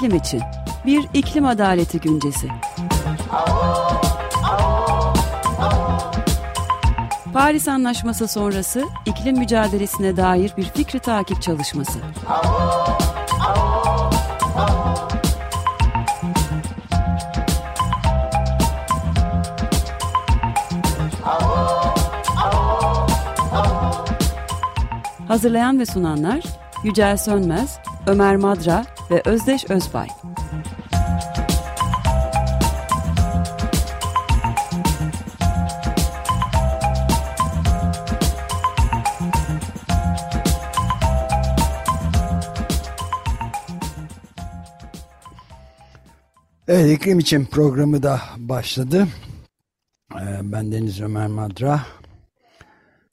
iklim 0.00 0.16
için 0.16 0.42
bir 0.86 1.08
iklim 1.14 1.46
adaleti 1.46 2.00
güncesi. 2.00 2.48
Paris 7.32 7.68
Anlaşması 7.68 8.28
sonrası 8.28 8.84
iklim 9.06 9.38
mücadelesine 9.38 10.16
dair 10.16 10.52
bir 10.56 10.64
fikri 10.64 10.98
takip 10.98 11.42
çalışması. 11.42 11.98
Hazırlayan 25.28 25.78
ve 25.78 25.86
sunanlar 25.86 26.40
Yücel 26.84 27.16
Sönmez, 27.16 27.78
Ömer 28.06 28.36
Madra 28.36 28.84
ve 29.10 29.22
Özdeş 29.24 29.70
Özbay. 29.70 30.08
Evet 46.68 46.98
iklim 46.98 47.18
için 47.18 47.44
programı 47.44 48.02
da 48.02 48.20
başladı. 48.36 49.08
Ee, 50.14 50.40
ben 50.42 50.72
Deniz 50.72 51.00
Ömer 51.00 51.26
Madra. 51.26 51.80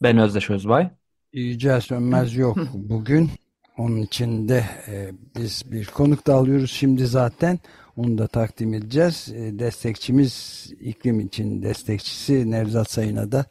Ben 0.03 0.17
Özdeş 0.17 0.49
Özbay. 0.49 0.89
Yücel 1.33 1.81
Sönmez 1.81 2.35
yok 2.35 2.57
bugün. 2.73 3.31
Onun 3.77 4.01
için 4.01 4.49
de 4.49 4.65
e, 4.87 5.11
biz 5.37 5.71
bir 5.71 5.85
konuk 5.85 6.27
da 6.27 6.35
alıyoruz 6.35 6.71
şimdi 6.71 7.07
zaten. 7.07 7.59
Onu 7.97 8.17
da 8.17 8.27
takdim 8.27 8.73
edeceğiz. 8.73 9.29
E, 9.35 9.59
destekçimiz 9.59 10.65
iklim 10.79 11.19
için 11.19 11.61
destekçisi 11.61 12.51
Nevzat 12.51 12.91
Sayın'a 12.91 13.31
da 13.31 13.45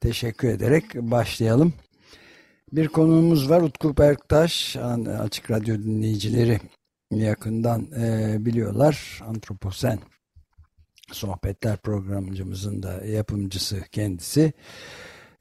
teşekkür 0.00 0.48
ederek 0.48 0.94
başlayalım. 0.94 1.72
Bir 2.72 2.88
konuğumuz 2.88 3.50
var 3.50 3.62
Utku 3.62 3.96
Berktaş. 3.96 4.76
Açık 5.20 5.50
Radyo 5.50 5.74
dinleyicileri 5.74 6.60
yakından 7.10 7.92
e, 7.92 8.36
biliyorlar. 8.44 9.22
Antroposen 9.26 9.98
Sohbetler 11.12 11.76
programcımızın 11.76 12.82
da 12.82 13.04
yapımcısı 13.04 13.82
kendisi. 13.92 14.52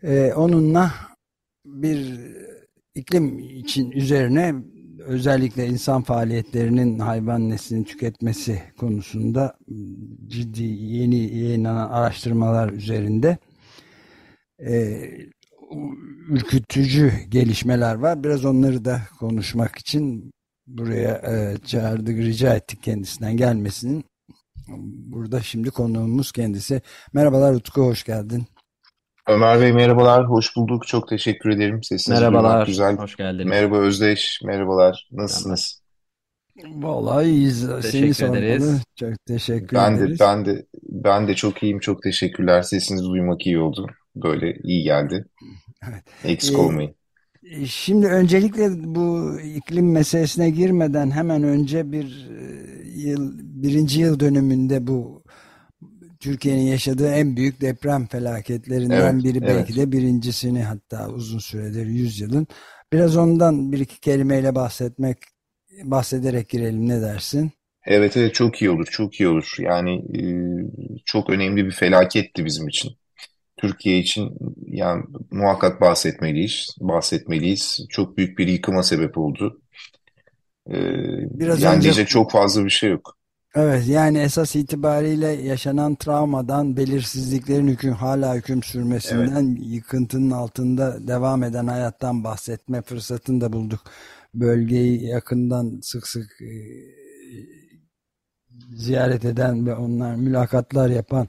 E, 0.03 0.33
onunla 0.33 0.93
bir 1.65 2.19
iklim 2.95 3.39
için 3.39 3.91
üzerine 3.91 4.55
özellikle 4.99 5.67
insan 5.67 6.01
faaliyetlerinin 6.01 6.99
hayvan 6.99 7.49
neslini 7.49 7.85
tüketmesi 7.85 8.61
konusunda 8.77 9.57
ciddi 10.27 10.63
yeni 10.63 11.37
yayınlanan 11.37 11.89
araştırmalar 11.89 12.69
üzerinde 12.69 13.37
e, 14.65 15.01
ürkütücü 16.29 17.13
gelişmeler 17.29 17.95
var. 17.95 18.23
Biraz 18.23 18.45
onları 18.45 18.85
da 18.85 19.01
konuşmak 19.19 19.77
için 19.77 20.31
buraya 20.67 21.15
e, 21.15 21.57
çağırdık, 21.65 22.17
rica 22.17 22.55
ettik 22.55 22.83
kendisinden 22.83 23.37
gelmesinin. 23.37 24.03
Burada 24.87 25.41
şimdi 25.41 25.69
konuğumuz 25.69 26.31
kendisi. 26.31 26.81
Merhabalar 27.13 27.53
Utku, 27.53 27.81
hoş 27.81 28.03
geldin. 28.03 28.45
Ömer 29.27 29.61
Bey 29.61 29.73
merhabalar, 29.73 30.25
hoş 30.29 30.55
bulduk. 30.55 30.87
Çok 30.87 31.07
teşekkür 31.09 31.49
ederim. 31.49 31.83
Sesinizi 31.83 32.21
merhabalar, 32.21 32.67
güzel. 32.67 32.97
hoş 32.97 33.15
geldiniz. 33.15 33.45
Merhaba 33.45 33.77
Özdeş, 33.77 34.39
merhabalar. 34.45 35.07
Nasılsınız? 35.11 35.81
Vallahi 36.75 37.25
iyiyiz. 37.27 37.67
Teşekkür 37.81 38.13
Seni 38.13 38.37
ederiz. 38.37 38.63
sormalı. 38.63 38.81
Çok 38.95 39.25
teşekkür 39.25 39.77
Ben 39.77 39.93
ederiz. 39.95 40.19
de 40.19 40.23
ben 40.23 40.45
de 40.45 40.65
ben 40.83 41.27
de 41.27 41.35
çok 41.35 41.63
iyiyim. 41.63 41.79
Çok 41.79 42.03
teşekkürler. 42.03 42.61
Sesinizi 42.61 43.03
duymak 43.05 43.45
iyi 43.45 43.59
oldu. 43.59 43.87
Böyle 44.15 44.53
iyi 44.63 44.83
geldi. 44.83 45.25
Evet. 45.89 46.03
Eksik 46.23 46.55
Ee, 46.55 46.57
olmayın. 46.57 46.95
Şimdi 47.65 48.07
öncelikle 48.07 48.69
bu 48.95 49.39
iklim 49.41 49.91
meselesine 49.91 50.49
girmeden 50.49 51.11
hemen 51.11 51.43
önce 51.43 51.91
bir 51.91 52.29
e, 52.31 52.99
yıl, 52.99 53.31
birinci 53.39 54.01
yıl 54.01 54.19
dönümünde 54.19 54.87
bu 54.87 55.23
Türkiye'nin 56.19 56.61
yaşadığı 56.61 57.09
en 57.11 57.35
büyük 57.35 57.61
deprem 57.61 58.07
felaketlerinden 58.07 59.13
Evet, 59.13 59.23
biri 59.23 59.41
belki 59.41 59.73
evet. 59.73 59.77
de 59.77 59.91
birincisini 59.91 60.63
hatta 60.63 61.09
uzun 61.09 61.39
süredir 61.39 61.85
yüzyılın. 61.85 62.47
Biraz 62.93 63.17
ondan 63.17 63.71
bir 63.71 63.79
iki 63.79 63.99
kelimeyle 63.99 64.55
bahsetmek 64.55 65.17
bahsederek 65.83 66.49
girelim 66.49 66.87
ne 66.89 67.01
dersin? 67.01 67.51
Evet 67.85 68.17
evet 68.17 68.33
çok 68.33 68.61
iyi 68.61 68.69
olur. 68.69 68.85
Çok 68.91 69.19
iyi 69.19 69.27
olur. 69.27 69.55
Yani 69.59 69.91
e, 70.17 70.21
çok 71.05 71.29
önemli 71.29 71.65
bir 71.65 71.71
felaketti 71.71 72.45
bizim 72.45 72.67
için. 72.67 72.91
Türkiye 73.57 73.99
için 73.99 74.37
yani 74.67 75.03
muhakkak 75.31 75.81
bahsetmeliyiz. 75.81 76.75
Bahsetmeliyiz. 76.79 77.85
Çok 77.89 78.17
büyük 78.17 78.37
bir 78.39 78.47
yıkıma 78.47 78.83
sebep 78.83 79.17
oldu. 79.17 79.61
E, 80.69 80.75
Biraz 81.39 81.61
yani 81.61 81.75
önce- 81.75 81.83
diyecek 81.83 82.07
çok 82.07 82.31
fazla 82.31 82.65
bir 82.65 82.69
şey 82.69 82.89
yok. 82.89 83.14
Evet 83.55 83.87
yani 83.87 84.17
esas 84.19 84.55
itibariyle 84.55 85.27
yaşanan 85.27 85.95
travmadan 85.95 86.77
belirsizliklerin 86.77 87.67
hüküm 87.67 87.93
hala 87.93 88.35
hüküm 88.35 88.63
sürmesinden 88.63 89.57
yıkıntının 89.61 90.31
altında 90.31 91.07
devam 91.07 91.43
eden 91.43 91.67
hayattan 91.67 92.23
bahsetme 92.23 92.81
fırsatını 92.81 93.41
da 93.41 93.53
bulduk. 93.53 93.79
Bölgeyi 94.33 95.05
yakından 95.05 95.79
sık 95.83 96.07
sık 96.07 96.41
e, 96.41 96.51
ziyaret 98.75 99.25
eden 99.25 99.65
ve 99.65 99.75
onlar 99.75 100.15
mülakatlar 100.15 100.89
yapan 100.89 101.27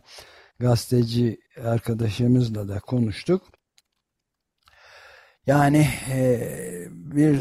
gazeteci 0.58 1.40
arkadaşımızla 1.64 2.68
da 2.68 2.80
konuştuk. 2.80 3.42
Yani 5.46 5.88
e, 6.10 6.40
bir 6.90 7.40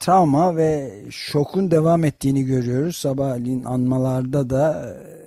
travma 0.00 0.56
ve 0.56 1.02
şokun 1.10 1.70
devam 1.70 2.04
ettiğini 2.04 2.44
görüyoruz. 2.44 2.96
Sabahleyin 2.96 3.64
anmalarda 3.64 4.50
da 4.50 4.86
e, 4.86 5.18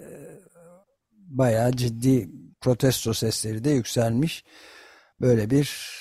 bayağı 1.30 1.72
ciddi 1.72 2.30
protesto 2.62 3.14
sesleri 3.14 3.64
de 3.64 3.70
yükselmiş. 3.70 4.44
Böyle 5.22 5.50
bir 5.50 5.92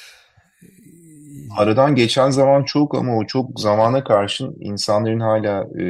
Aradan 1.57 1.95
geçen 1.95 2.31
zaman 2.31 2.65
çok 2.65 2.95
ama 2.95 3.17
o 3.17 3.27
çok 3.27 3.61
zamana 3.61 4.05
karşın 4.05 4.57
insanların 4.61 5.21
hala 5.21 5.65
e, 5.81 5.85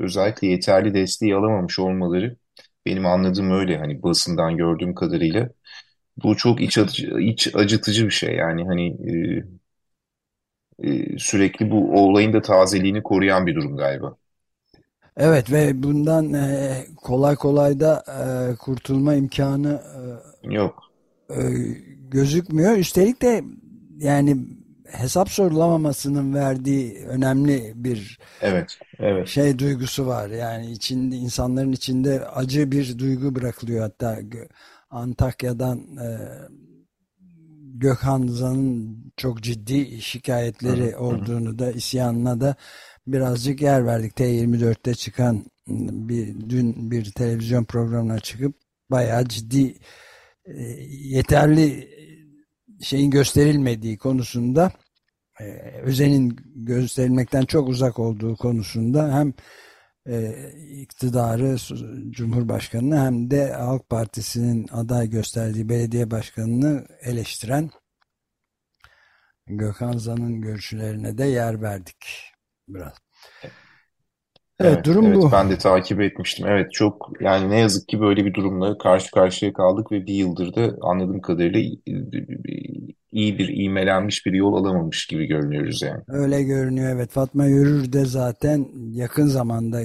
özellikle 0.00 0.48
yeterli 0.48 0.94
desteği 0.94 1.34
alamamış 1.34 1.78
olmaları 1.78 2.36
benim 2.86 3.06
anladığım 3.06 3.50
öyle 3.50 3.78
hani 3.78 4.02
basından 4.02 4.56
gördüğüm 4.56 4.94
kadarıyla. 4.94 5.48
Bu 6.24 6.36
çok 6.36 6.60
iç 6.60 6.78
acıtıcı, 6.78 7.20
iç 7.20 7.54
acıtıcı 7.54 8.06
bir 8.06 8.10
şey 8.10 8.34
yani 8.36 8.64
hani 8.66 8.88
e, 8.88 9.44
e, 10.82 11.18
sürekli 11.18 11.70
bu 11.70 11.92
olayın 12.04 12.32
da 12.32 12.42
tazeliğini 12.42 13.02
koruyan 13.02 13.46
bir 13.46 13.54
durum 13.56 13.76
galiba. 13.76 14.16
evet 15.16 15.52
ve 15.52 15.82
bundan 15.82 16.32
e, 16.34 16.86
kolay 16.96 17.36
kolay 17.36 17.80
da 17.80 18.04
e, 18.52 18.56
kurtulma 18.56 19.14
imkanı 19.14 19.82
e, 19.96 20.00
Yok. 20.42 20.92
e, 21.30 21.42
gözükmüyor. 22.10 22.76
Üstelik 22.76 23.22
de 23.22 23.44
yani 23.98 24.36
hesap 24.84 25.28
sorulamamasının 25.30 26.34
verdiği 26.34 27.04
önemli 27.08 27.72
bir 27.76 28.18
Evet. 28.40 28.78
Evet. 28.98 29.28
şey 29.28 29.58
duygusu 29.58 30.06
var. 30.06 30.28
Yani 30.30 30.70
içinde 30.72 31.16
insanların 31.16 31.72
içinde 31.72 32.26
acı 32.26 32.72
bir 32.72 32.98
duygu 32.98 33.34
bırakılıyor. 33.34 33.82
Hatta 33.82 34.18
Antakya'dan 34.90 35.78
e, 35.96 36.08
Gökhan 37.80 38.26
Zan'ın 38.26 38.98
çok 39.16 39.42
ciddi 39.42 40.02
şikayetleri 40.02 40.96
olduğunu 40.96 41.58
da 41.58 41.72
isyanına 41.72 42.40
da 42.40 42.56
birazcık 43.06 43.62
yer 43.62 43.86
verdik. 43.86 44.20
T24'te 44.20 44.94
çıkan 44.94 45.44
bir 46.08 46.50
dün 46.50 46.90
bir 46.90 47.12
televizyon 47.12 47.64
programına 47.64 48.20
çıkıp 48.20 48.54
bayağı 48.90 49.28
ciddi 49.28 49.78
e, 50.44 50.62
yeterli 50.88 51.88
şeyin 52.80 53.10
gösterilmediği 53.10 53.98
konusunda 53.98 54.72
e, 55.40 55.44
özenin 55.82 56.36
gösterilmekten 56.54 57.42
çok 57.44 57.68
uzak 57.68 57.98
olduğu 57.98 58.36
konusunda 58.36 59.14
hem 59.14 59.32
iktidarı 60.82 61.58
su- 61.58 62.10
Cumhurbaşkanı'nı 62.12 62.98
hem 63.00 63.30
de 63.30 63.52
Halk 63.52 63.88
Partisi'nin 63.90 64.68
aday 64.72 65.10
gösterdiği 65.10 65.68
belediye 65.68 66.10
başkanını 66.10 66.86
eleştiren 67.02 67.70
Gökhan 69.46 69.96
Zan'ın 69.98 70.40
görüşlerine 70.40 71.18
de 71.18 71.24
yer 71.24 71.62
verdik 71.62 72.06
biraz. 72.68 72.94
Evet, 74.60 74.84
Evet, 74.84 74.84
durum 74.84 75.14
evet 75.14 75.22
bu. 75.22 75.32
ben 75.32 75.50
de 75.50 75.58
takip 75.58 76.00
etmiştim. 76.00 76.46
Evet 76.46 76.72
çok 76.72 77.10
yani 77.20 77.50
ne 77.50 77.58
yazık 77.58 77.88
ki 77.88 78.00
böyle 78.00 78.24
bir 78.24 78.34
durumla 78.34 78.78
karşı 78.78 79.10
karşıya 79.10 79.52
kaldık 79.52 79.92
ve 79.92 80.06
bir 80.06 80.14
yıldır 80.14 80.54
da 80.54 80.76
anladığım 80.82 81.20
kadarıyla 81.20 81.60
iyi 83.12 83.38
bir 83.38 83.48
imelenmiş 83.48 84.26
bir 84.26 84.32
yol 84.32 84.54
alamamış 84.54 85.06
gibi 85.06 85.26
görünüyoruz 85.26 85.82
yani. 85.82 86.02
Öyle 86.08 86.42
görünüyor 86.42 86.94
evet. 86.94 87.10
Fatma 87.10 87.46
Yürür 87.46 87.92
de 87.92 88.04
zaten 88.04 88.66
yakın 88.92 89.26
zamanda 89.26 89.80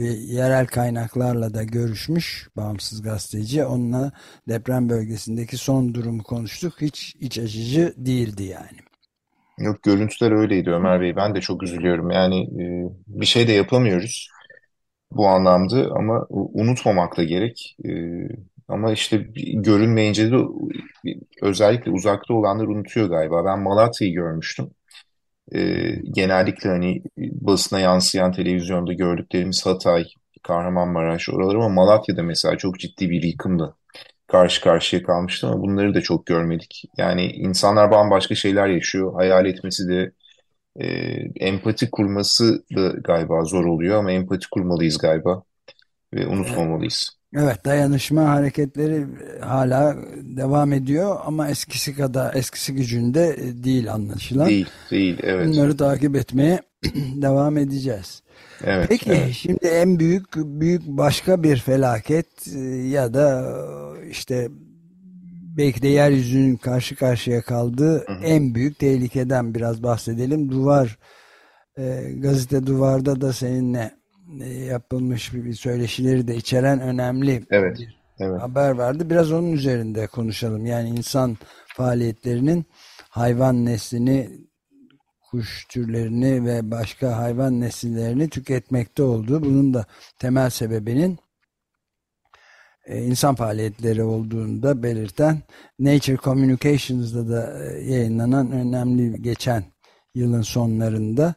bir 0.00 0.18
yerel 0.18 0.66
kaynaklarla 0.66 1.54
da 1.54 1.64
görüşmüş 1.64 2.48
bağımsız 2.56 3.02
gazeteci. 3.02 3.64
Onunla 3.64 4.12
deprem 4.48 4.88
bölgesindeki 4.88 5.56
son 5.56 5.94
durumu 5.94 6.22
konuştuk. 6.22 6.80
Hiç 6.80 7.16
iç 7.20 7.38
açıcı 7.38 7.94
değildi 7.96 8.42
yani. 8.42 8.78
Yok 9.58 9.82
görüntüler 9.82 10.32
öyleydi 10.32 10.70
Ömer 10.70 11.00
Bey. 11.00 11.16
Ben 11.16 11.34
de 11.34 11.40
çok 11.40 11.62
üzülüyorum. 11.62 12.10
Yani 12.10 12.42
e, 12.42 12.64
bir 13.06 13.26
şey 13.26 13.48
de 13.48 13.52
yapamıyoruz 13.52 14.30
bu 15.10 15.26
anlamda 15.28 15.88
ama 15.90 16.26
unutmamak 16.30 17.16
da 17.16 17.24
gerek. 17.24 17.76
E, 17.84 17.90
ama 18.70 18.92
işte 18.92 19.26
görünmeyince 19.54 20.32
de 20.32 20.36
özellikle 21.42 21.90
uzakta 21.90 22.34
olanlar 22.34 22.66
unutuyor 22.66 23.08
galiba. 23.08 23.44
Ben 23.44 23.58
Malatya'yı 23.58 24.14
görmüştüm. 24.14 24.70
E, 25.54 25.90
genellikle 26.14 26.70
hani 26.70 27.02
basına 27.18 27.80
yansıyan 27.80 28.32
televizyonda 28.32 28.92
gördüklerimiz 28.92 29.66
Hatay, 29.66 30.04
Kahramanmaraş 30.42 31.28
oralar 31.30 31.54
ama 31.54 31.68
Malatya'da 31.68 32.22
mesela 32.22 32.58
çok 32.58 32.78
ciddi 32.80 33.10
bir 33.10 33.22
yıkımla 33.22 33.74
karşı 34.26 34.62
karşıya 34.62 35.02
kalmıştı 35.02 35.46
ama 35.46 35.62
bunları 35.62 35.94
da 35.94 36.00
çok 36.00 36.26
görmedik. 36.26 36.84
Yani 36.98 37.26
insanlar 37.26 37.90
bambaşka 37.90 38.34
şeyler 38.34 38.68
yaşıyor. 38.68 39.14
Hayal 39.14 39.46
etmesi 39.46 39.88
de 39.88 40.12
e, 40.80 40.86
empati 41.46 41.90
kurması 41.90 42.64
da 42.76 42.88
galiba 42.88 43.44
zor 43.44 43.64
oluyor 43.64 43.98
ama 43.98 44.12
empati 44.12 44.46
kurmalıyız 44.50 44.98
galiba 44.98 45.42
ve 46.14 46.26
unutmamalıyız. 46.26 47.19
Evet 47.36 47.64
dayanışma 47.64 48.28
hareketleri 48.28 49.06
hala 49.40 49.96
devam 50.16 50.72
ediyor 50.72 51.16
ama 51.24 51.48
eskisi 51.48 51.96
kadar 51.96 52.34
eskisi 52.34 52.74
gücünde 52.74 53.36
değil 53.64 53.92
anlaşılan. 53.92 54.48
Değil, 54.48 54.66
değil 54.90 55.18
evet. 55.22 55.46
Bunları 55.46 55.76
takip 55.76 56.16
etmeye 56.16 56.60
devam 57.14 57.58
edeceğiz. 57.58 58.22
Evet, 58.64 58.86
Peki 58.88 59.12
evet. 59.12 59.32
şimdi 59.32 59.66
en 59.66 59.98
büyük 59.98 60.36
büyük 60.36 60.86
başka 60.86 61.42
bir 61.42 61.56
felaket 61.56 62.26
e, 62.56 62.58
ya 62.68 63.14
da 63.14 63.54
işte 64.10 64.48
belki 65.56 65.82
de 65.82 65.88
yeryüzünün 65.88 66.56
karşı 66.56 66.96
karşıya 66.96 67.42
kaldığı 67.42 68.06
hı 68.06 68.12
hı. 68.12 68.24
en 68.24 68.54
büyük 68.54 68.78
tehlikeden 68.78 69.54
biraz 69.54 69.82
bahsedelim. 69.82 70.50
Duvar 70.50 70.98
e, 71.78 72.12
gazete 72.16 72.66
duvarda 72.66 73.20
da 73.20 73.32
seninle 73.32 73.78
e, 73.78 73.99
yapılmış 74.66 75.34
bir, 75.34 75.54
söyleşileri 75.54 76.28
de 76.28 76.36
içeren 76.36 76.80
önemli 76.80 77.44
evet, 77.50 77.78
bir 77.78 78.00
evet. 78.18 78.40
haber 78.40 78.70
vardı. 78.70 79.10
Biraz 79.10 79.32
onun 79.32 79.52
üzerinde 79.52 80.06
konuşalım. 80.06 80.66
Yani 80.66 80.88
insan 80.88 81.38
faaliyetlerinin 81.66 82.64
hayvan 83.08 83.64
neslini 83.64 84.30
kuş 85.30 85.66
türlerini 85.68 86.46
ve 86.46 86.70
başka 86.70 87.16
hayvan 87.16 87.60
nesillerini 87.60 88.28
tüketmekte 88.28 89.02
olduğu 89.02 89.42
bunun 89.42 89.74
da 89.74 89.86
temel 90.18 90.50
sebebinin 90.50 91.18
e, 92.86 93.02
insan 93.02 93.34
faaliyetleri 93.34 94.02
olduğunu 94.02 94.62
da 94.62 94.82
belirten 94.82 95.42
Nature 95.78 96.16
Communications'da 96.16 97.28
da 97.28 97.64
e, 97.64 97.92
yayınlanan 97.92 98.52
önemli 98.52 99.22
geçen 99.22 99.64
yılın 100.14 100.42
sonlarında 100.42 101.34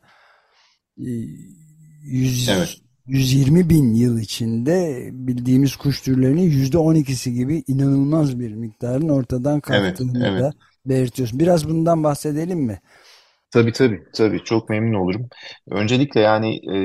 100, 0.98 2.50
e, 2.50 2.54
evet. 2.54 2.83
120 3.08 3.70
bin 3.70 3.94
yıl 3.94 4.20
içinde 4.20 5.10
bildiğimiz 5.12 5.76
kuş 5.76 6.02
türlerinin 6.02 6.42
yüzde 6.42 6.78
12'si 6.78 7.30
gibi 7.30 7.64
inanılmaz 7.68 8.40
bir 8.40 8.54
miktarın 8.54 9.10
ortadan 9.10 9.60
kalktığını 9.60 10.18
evet, 10.18 10.30
evet. 10.32 10.42
da 10.42 10.52
belirtiyorsun. 10.86 11.40
Biraz 11.40 11.70
bundan 11.70 12.04
bahsedelim 12.04 12.60
mi? 12.60 12.80
Tabii 13.52 13.72
tabii 13.72 14.04
tabii 14.14 14.44
çok 14.44 14.70
memnun 14.70 15.00
olurum. 15.00 15.30
Öncelikle 15.72 16.20
yani 16.20 16.56
e, 16.56 16.78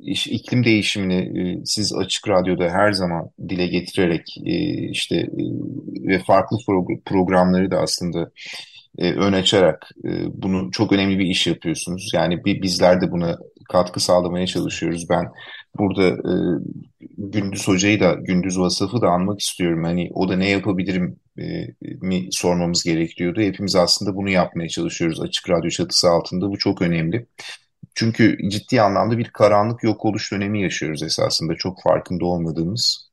iş, 0.00 0.26
iklim 0.26 0.64
değişimini 0.64 1.40
e, 1.40 1.64
siz 1.64 1.94
Açık 1.94 2.28
Radyo'da 2.28 2.64
her 2.64 2.92
zaman 2.92 3.30
dile 3.48 3.66
getirerek 3.66 4.36
e, 4.46 4.88
işte 4.90 5.16
e, 5.16 5.42
ve 6.08 6.18
farklı 6.18 6.56
pro 6.66 6.86
programları 7.04 7.70
da 7.70 7.78
aslında 7.78 8.30
e, 8.98 9.12
ön 9.12 9.32
açarak 9.32 9.90
e, 10.04 10.10
bunu 10.42 10.70
çok 10.70 10.92
önemli 10.92 11.18
bir 11.18 11.26
iş 11.26 11.46
yapıyorsunuz. 11.46 12.10
Yani 12.14 12.44
bir, 12.44 12.62
bizler 12.62 13.00
de 13.00 13.10
buna 13.10 13.38
katkı 13.68 14.00
sağlamaya 14.00 14.46
çalışıyoruz. 14.46 15.08
Ben 15.10 15.24
burada 15.78 16.08
e, 16.08 16.34
Gündüz 17.18 17.68
Hoca'yı 17.68 18.00
da 18.00 18.12
Gündüz 18.12 18.58
Vasaf'ı 18.58 19.00
da 19.00 19.08
anmak 19.08 19.40
istiyorum. 19.40 19.84
Hani 19.84 20.10
o 20.14 20.28
da 20.28 20.36
ne 20.36 20.50
yapabilirim 20.50 21.16
e, 21.38 21.66
mi 21.82 22.28
sormamız 22.30 22.84
gerekiyordu. 22.84 23.40
Hepimiz 23.40 23.76
aslında 23.76 24.16
bunu 24.16 24.30
yapmaya 24.30 24.68
çalışıyoruz 24.68 25.20
açık 25.20 25.50
radyo 25.50 25.70
çatısı 25.70 26.08
altında. 26.08 26.50
Bu 26.50 26.58
çok 26.58 26.82
önemli. 26.82 27.26
Çünkü 27.94 28.38
ciddi 28.50 28.82
anlamda 28.82 29.18
bir 29.18 29.30
karanlık 29.30 29.82
yok 29.84 30.04
oluş 30.04 30.32
dönemi 30.32 30.62
yaşıyoruz 30.62 31.02
esasında 31.02 31.54
çok 31.54 31.82
farkında 31.82 32.24
olmadığımız. 32.24 33.10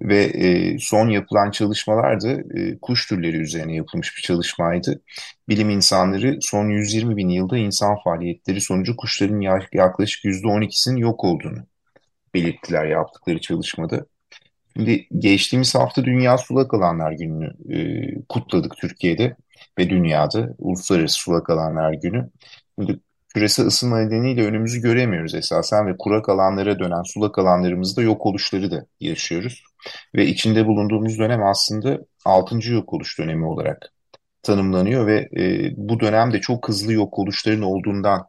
Ve 0.00 0.24
e, 0.24 0.78
son 0.78 1.08
yapılan 1.08 1.50
çalışmalar 1.50 2.20
da 2.20 2.30
e, 2.30 2.78
kuş 2.82 3.08
türleri 3.08 3.36
üzerine 3.36 3.74
yapılmış 3.74 4.16
bir 4.16 4.22
çalışmaydı. 4.22 5.02
Bilim 5.48 5.70
insanları 5.70 6.38
son 6.40 6.68
120 6.68 7.16
bin 7.16 7.28
yılda 7.28 7.58
insan 7.58 7.96
faaliyetleri 8.04 8.60
sonucu 8.60 8.96
kuşların 8.96 9.40
yaklaşık 9.72 10.24
%12'sinin 10.24 10.96
yok 10.96 11.24
olduğunu 11.24 11.66
belirttiler 12.34 12.86
yaptıkları 12.86 13.40
çalışmada. 13.40 14.06
Şimdi 14.76 15.06
geçtiğimiz 15.18 15.74
hafta 15.74 16.04
Dünya 16.04 16.38
Sulak 16.38 16.74
Alanlar 16.74 17.12
Günü'nü 17.12 17.76
e, 17.76 17.78
kutladık 18.28 18.76
Türkiye'de 18.76 19.36
ve 19.78 19.90
dünyada 19.90 20.54
Uluslararası 20.58 21.14
Sulak 21.14 21.50
Alanlar 21.50 21.92
Günü. 21.92 22.30
Şimdi 22.78 23.00
küresel 23.34 23.66
ısınma 23.66 24.00
nedeniyle 24.00 24.46
önümüzü 24.46 24.80
göremiyoruz 24.82 25.34
esasen 25.34 25.86
ve 25.86 25.96
kurak 25.98 26.28
alanlara 26.28 26.78
dönen 26.78 27.02
sulak 27.02 27.38
alanlarımızda 27.38 28.02
yok 28.02 28.26
oluşları 28.26 28.70
da 28.70 28.86
yaşıyoruz. 29.00 29.64
Ve 30.14 30.26
içinde 30.26 30.66
bulunduğumuz 30.66 31.18
dönem 31.18 31.42
aslında 31.44 31.98
6. 32.24 32.72
yok 32.72 32.92
oluş 32.92 33.18
dönemi 33.18 33.46
olarak 33.46 33.92
tanımlanıyor 34.42 35.06
ve 35.06 35.28
e, 35.38 35.72
bu 35.76 36.00
dönemde 36.00 36.40
çok 36.40 36.68
hızlı 36.68 36.92
yok 36.92 37.18
oluşların 37.18 37.62
olduğundan 37.62 38.26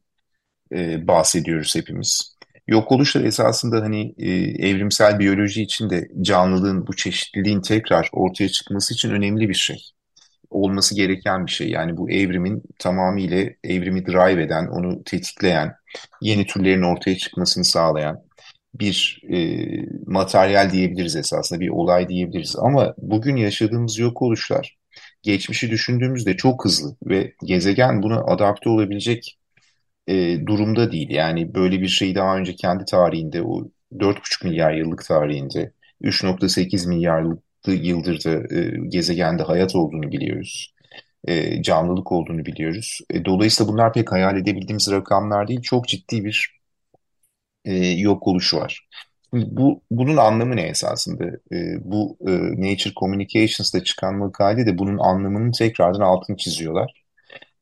e, 0.71 1.07
bahsediyoruz 1.07 1.75
hepimiz. 1.75 2.30
Yok 2.67 2.91
oluşlar 2.91 3.23
esasında 3.23 3.81
hani 3.81 4.13
e, 4.17 4.29
evrimsel 4.67 5.19
biyoloji 5.19 5.61
için 5.61 5.89
de 5.89 6.07
canlılığın 6.21 6.87
bu 6.87 6.95
çeşitliliğin 6.95 7.61
tekrar 7.61 8.09
ortaya 8.11 8.49
çıkması 8.49 8.93
için 8.93 9.09
önemli 9.09 9.49
bir 9.49 9.53
şey. 9.53 9.77
Olması 10.49 10.95
gereken 10.95 11.45
bir 11.45 11.51
şey. 11.51 11.69
Yani 11.69 11.97
bu 11.97 12.11
evrimin 12.11 12.63
tamamıyla 12.79 13.45
evrimi 13.63 14.05
drive 14.05 14.43
eden, 14.43 14.67
onu 14.67 15.03
tetikleyen, 15.03 15.73
yeni 16.21 16.45
türlerin 16.45 16.81
ortaya 16.81 17.17
çıkmasını 17.17 17.65
sağlayan 17.65 18.21
bir 18.73 19.21
e, 19.33 19.37
materyal 20.05 20.71
diyebiliriz 20.71 21.15
esasında, 21.15 21.59
bir 21.59 21.69
olay 21.69 22.09
diyebiliriz. 22.09 22.55
Ama 22.59 22.93
bugün 22.97 23.35
yaşadığımız 23.35 23.99
yok 23.99 24.21
oluşlar 24.21 24.77
geçmişi 25.23 25.71
düşündüğümüzde 25.71 26.37
çok 26.37 26.65
hızlı 26.65 26.95
ve 27.05 27.33
gezegen 27.45 28.03
buna 28.03 28.23
adapte 28.23 28.69
olabilecek 28.69 29.37
e, 30.07 30.47
durumda 30.47 30.91
değil. 30.91 31.09
Yani 31.09 31.55
böyle 31.55 31.81
bir 31.81 31.87
şey 31.87 32.15
daha 32.15 32.37
önce 32.37 32.55
kendi 32.55 32.85
tarihinde 32.85 33.41
o 33.43 33.67
4,5 33.99 34.45
milyar 34.45 34.73
yıllık 34.73 35.05
tarihinde 35.05 35.73
3,8 36.01 36.87
milyar 36.87 37.25
yıldır 37.67 38.23
da 38.23 38.55
e, 38.55 38.87
gezegende 38.89 39.43
hayat 39.43 39.75
olduğunu 39.75 40.11
biliyoruz. 40.11 40.73
E, 41.27 41.61
canlılık 41.63 42.11
olduğunu 42.11 42.45
biliyoruz. 42.45 42.99
E, 43.09 43.25
dolayısıyla 43.25 43.73
bunlar 43.73 43.93
pek 43.93 44.11
hayal 44.11 44.37
edebildiğimiz 44.37 44.91
rakamlar 44.91 45.47
değil. 45.47 45.61
Çok 45.61 45.87
ciddi 45.87 46.25
bir 46.25 46.61
e, 47.65 47.75
yok 47.87 48.27
oluşu 48.27 48.57
var. 48.57 48.87
Bu, 49.33 49.81
bunun 49.91 50.17
anlamı 50.17 50.55
ne 50.55 50.61
esasında? 50.61 51.25
E, 51.51 51.57
bu 51.91 52.17
e, 52.27 52.31
Nature 52.31 52.93
Communications'da 52.99 53.83
çıkan 53.83 54.15
makale 54.15 54.65
de 54.65 54.77
bunun 54.77 54.97
anlamının 54.97 55.51
tekrardan 55.51 56.01
altını 56.01 56.37
çiziyorlar 56.37 57.00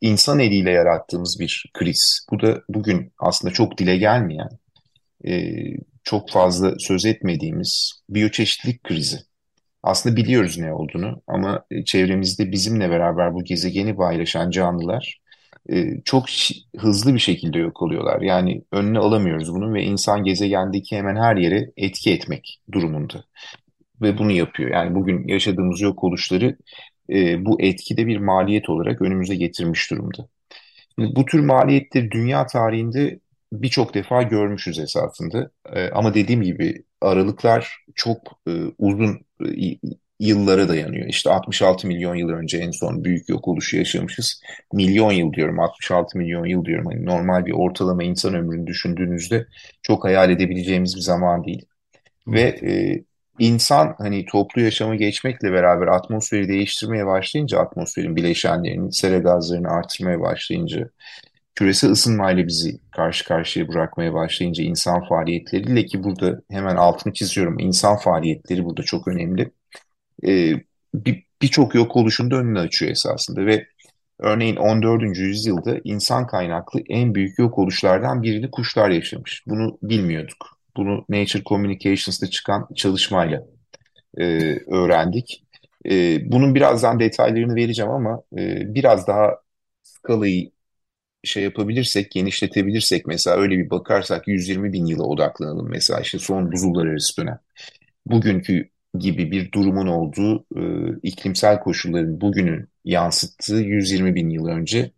insan 0.01 0.39
eliyle 0.39 0.72
yarattığımız 0.72 1.38
bir 1.39 1.65
kriz. 1.74 2.27
Bu 2.32 2.41
da 2.41 2.62
bugün 2.70 3.13
aslında 3.20 3.53
çok 3.53 3.77
dile 3.77 3.98
gelmeyen, 3.98 4.50
e, 5.27 5.53
çok 6.03 6.29
fazla 6.29 6.79
söz 6.79 7.06
etmediğimiz 7.06 8.01
biyoçeşitlilik 8.10 8.84
krizi. 8.84 9.18
Aslında 9.84 10.15
biliyoruz 10.15 10.58
ne 10.58 10.74
olduğunu 10.74 11.22
ama 11.27 11.65
çevremizde 11.86 12.51
bizimle 12.51 12.89
beraber 12.89 13.34
bu 13.34 13.44
gezegeni 13.44 13.96
paylaşan 13.96 14.51
canlılar 14.51 15.20
e, 15.70 16.01
çok 16.06 16.25
hızlı 16.77 17.13
bir 17.13 17.20
şekilde 17.20 17.60
yok 17.60 17.82
oluyorlar. 17.82 18.22
Yani 18.22 18.62
önüne 18.72 19.00
alamıyoruz 19.00 19.53
bunu 19.53 19.74
ve 19.74 19.84
insan 19.84 20.24
gezegendeki 20.24 20.98
hemen 20.98 21.15
her 21.15 21.36
yere 21.36 21.72
etki 21.77 22.12
etmek 22.12 22.62
durumunda. 22.72 23.24
Ve 24.01 24.18
bunu 24.18 24.32
yapıyor. 24.32 24.72
Yani 24.72 24.96
bugün 24.96 25.27
yaşadığımız 25.27 25.82
yok 25.82 26.03
oluşları 26.03 26.58
e, 27.09 27.45
bu 27.45 27.61
etkide 27.61 28.07
bir 28.07 28.17
maliyet 28.17 28.69
olarak 28.69 29.01
önümüze 29.01 29.35
getirmiş 29.35 29.91
durumda. 29.91 30.27
Şimdi 30.95 31.15
bu 31.15 31.25
tür 31.25 31.39
maliyetleri 31.39 32.11
dünya 32.11 32.45
tarihinde 32.47 33.19
birçok 33.53 33.93
defa 33.93 34.23
görmüşüz 34.23 34.79
esasında. 34.79 35.51
E, 35.73 35.89
ama 35.89 36.13
dediğim 36.13 36.41
gibi 36.41 36.83
aralıklar 37.01 37.85
çok 37.95 38.17
e, 38.47 38.51
uzun, 38.77 39.19
e, 39.45 39.77
yıllara 40.19 40.69
dayanıyor. 40.69 41.07
İşte 41.07 41.29
66 41.29 41.87
milyon 41.87 42.15
yıl 42.15 42.29
önce 42.29 42.57
en 42.57 42.71
son 42.71 43.03
büyük 43.03 43.29
yok 43.29 43.47
oluşu 43.47 43.77
yaşamışız. 43.77 44.41
Milyon 44.73 45.11
yıl 45.11 45.33
diyorum, 45.33 45.59
66 45.59 46.17
milyon 46.17 46.45
yıl 46.45 46.65
diyorum. 46.65 46.85
Hani 46.85 47.05
normal 47.05 47.45
bir 47.45 47.51
ortalama 47.51 48.03
insan 48.03 48.33
ömrünü 48.33 48.67
düşündüğünüzde 48.67 49.47
çok 49.81 50.03
hayal 50.05 50.29
edebileceğimiz 50.29 50.95
bir 50.95 51.01
zaman 51.01 51.43
değil. 51.43 51.65
Ve 52.27 52.41
e, 52.41 53.03
insan 53.39 53.96
hani 53.98 54.25
toplu 54.25 54.62
yaşamı 54.62 54.96
geçmekle 54.96 55.51
beraber 55.51 55.88
atmosferi 55.88 56.48
değiştirmeye 56.48 57.05
başlayınca, 57.05 57.60
atmosferin 57.60 58.15
bileşenlerini, 58.15 58.93
sera 58.93 59.17
gazlarını 59.17 59.69
artırmaya 59.69 60.19
başlayınca, 60.22 60.89
küresel 61.55 61.91
ısınmayla 61.91 62.48
bizi 62.48 62.79
karşı 62.91 63.25
karşıya 63.25 63.67
bırakmaya 63.67 64.13
başlayınca 64.13 64.63
insan 64.63 65.08
faaliyetleriyle 65.10 65.86
ki 65.86 66.03
burada 66.03 66.41
hemen 66.51 66.75
altını 66.75 67.13
çiziyorum, 67.13 67.60
insan 67.60 67.98
faaliyetleri 67.98 68.65
burada 68.65 68.84
çok 68.84 69.08
önemli. 69.08 69.51
E, 70.27 70.53
Birçok 71.41 71.74
bir 71.74 71.79
yok 71.79 71.96
oluşun 71.96 72.31
da 72.31 72.36
önünü 72.36 72.60
açıyor 72.60 72.91
esasında 72.91 73.46
ve 73.46 73.67
Örneğin 74.19 74.55
14. 74.55 75.19
yüzyılda 75.19 75.77
insan 75.84 76.27
kaynaklı 76.27 76.81
en 76.89 77.15
büyük 77.15 77.39
yok 77.39 77.58
oluşlardan 77.58 78.24
birini 78.24 78.51
kuşlar 78.51 78.89
yaşamış. 78.89 79.43
Bunu 79.48 79.77
bilmiyorduk. 79.84 80.58
Bunu 80.79 81.05
Nature 81.09 81.43
Communications'ta 81.43 82.27
çıkan 82.27 82.67
çalışmayla 82.75 83.43
e, 84.17 84.24
öğrendik. 84.71 85.43
E, 85.91 86.19
bunun 86.31 86.55
birazdan 86.55 87.00
detaylarını 87.00 87.55
vereceğim 87.55 87.91
ama 87.91 88.24
e, 88.38 88.75
biraz 88.75 89.07
daha 89.07 89.38
skalayı 89.83 90.51
şey 91.24 91.43
yapabilirsek, 91.43 92.12
genişletebilirsek 92.12 93.07
mesela 93.07 93.38
öyle 93.38 93.57
bir 93.57 93.69
bakarsak 93.69 94.27
120 94.27 94.74
bin 94.74 94.86
yıla 94.86 95.03
odaklanalım 95.03 95.69
mesela 95.69 96.00
işte 96.01 96.19
son 96.19 96.51
buzullar 96.51 96.88
arası 96.88 97.21
dönem. 97.21 97.39
Bugünkü 98.05 98.69
gibi 99.00 99.31
bir 99.31 99.51
durumun 99.51 99.88
olduğu 99.88 100.45
e, 100.57 100.63
iklimsel 101.03 101.59
koşulların 101.59 102.21
bugünün 102.21 102.69
yansıttığı 102.86 103.55
120 103.62 104.15
bin 104.15 104.29
yıl 104.29 104.48
önce 104.48 104.91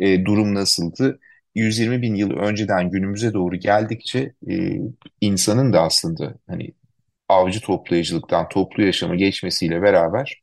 e, 0.00 0.24
durum 0.24 0.54
nasıldı? 0.54 1.20
120 1.54 2.02
bin 2.02 2.14
yıl 2.14 2.30
önceden 2.30 2.90
günümüze 2.90 3.32
doğru 3.32 3.56
geldikçe 3.56 4.32
e, 4.50 4.78
insanın 5.20 5.72
da 5.72 5.82
aslında 5.82 6.34
hani 6.48 6.70
avcı 7.28 7.60
toplayıcılıktan 7.60 8.48
toplu 8.48 8.82
yaşama 8.82 9.14
geçmesiyle 9.14 9.82
beraber 9.82 10.42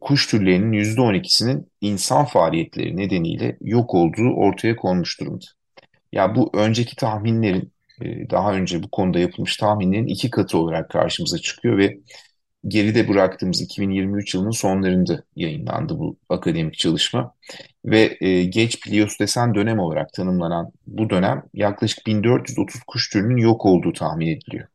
kuş 0.00 0.26
türlerinin 0.26 0.72
%12'sinin 0.72 1.70
insan 1.80 2.24
faaliyetleri 2.24 2.96
nedeniyle 2.96 3.56
yok 3.60 3.94
olduğu 3.94 4.34
ortaya 4.34 4.76
konmuş 4.76 5.20
durumda. 5.20 5.44
Ya 6.12 6.34
bu 6.34 6.50
önceki 6.54 6.96
tahminlerin 6.96 7.72
e, 8.02 8.30
daha 8.30 8.52
önce 8.52 8.82
bu 8.82 8.90
konuda 8.90 9.18
yapılmış 9.18 9.56
tahminlerin 9.56 10.06
iki 10.06 10.30
katı 10.30 10.58
olarak 10.58 10.90
karşımıza 10.90 11.38
çıkıyor 11.38 11.78
ve 11.78 11.98
geride 12.68 13.08
bıraktığımız 13.08 13.60
2023 13.60 14.34
yılının 14.34 14.50
sonlarında 14.50 15.22
yayınlandı 15.36 15.98
bu 15.98 16.16
akademik 16.28 16.78
çalışma. 16.78 17.34
Ve 17.84 18.16
e, 18.20 18.44
geç 18.44 18.80
Pliostesen 18.80 19.54
dönem 19.54 19.78
olarak 19.78 20.12
tanımlanan 20.12 20.72
bu 20.86 21.10
dönem 21.10 21.42
yaklaşık 21.54 22.06
1430 22.06 22.80
kuş 22.86 23.10
türünün 23.10 23.36
yok 23.36 23.66
olduğu 23.66 23.92
tahmin 23.92 24.26
ediliyor. 24.26 24.66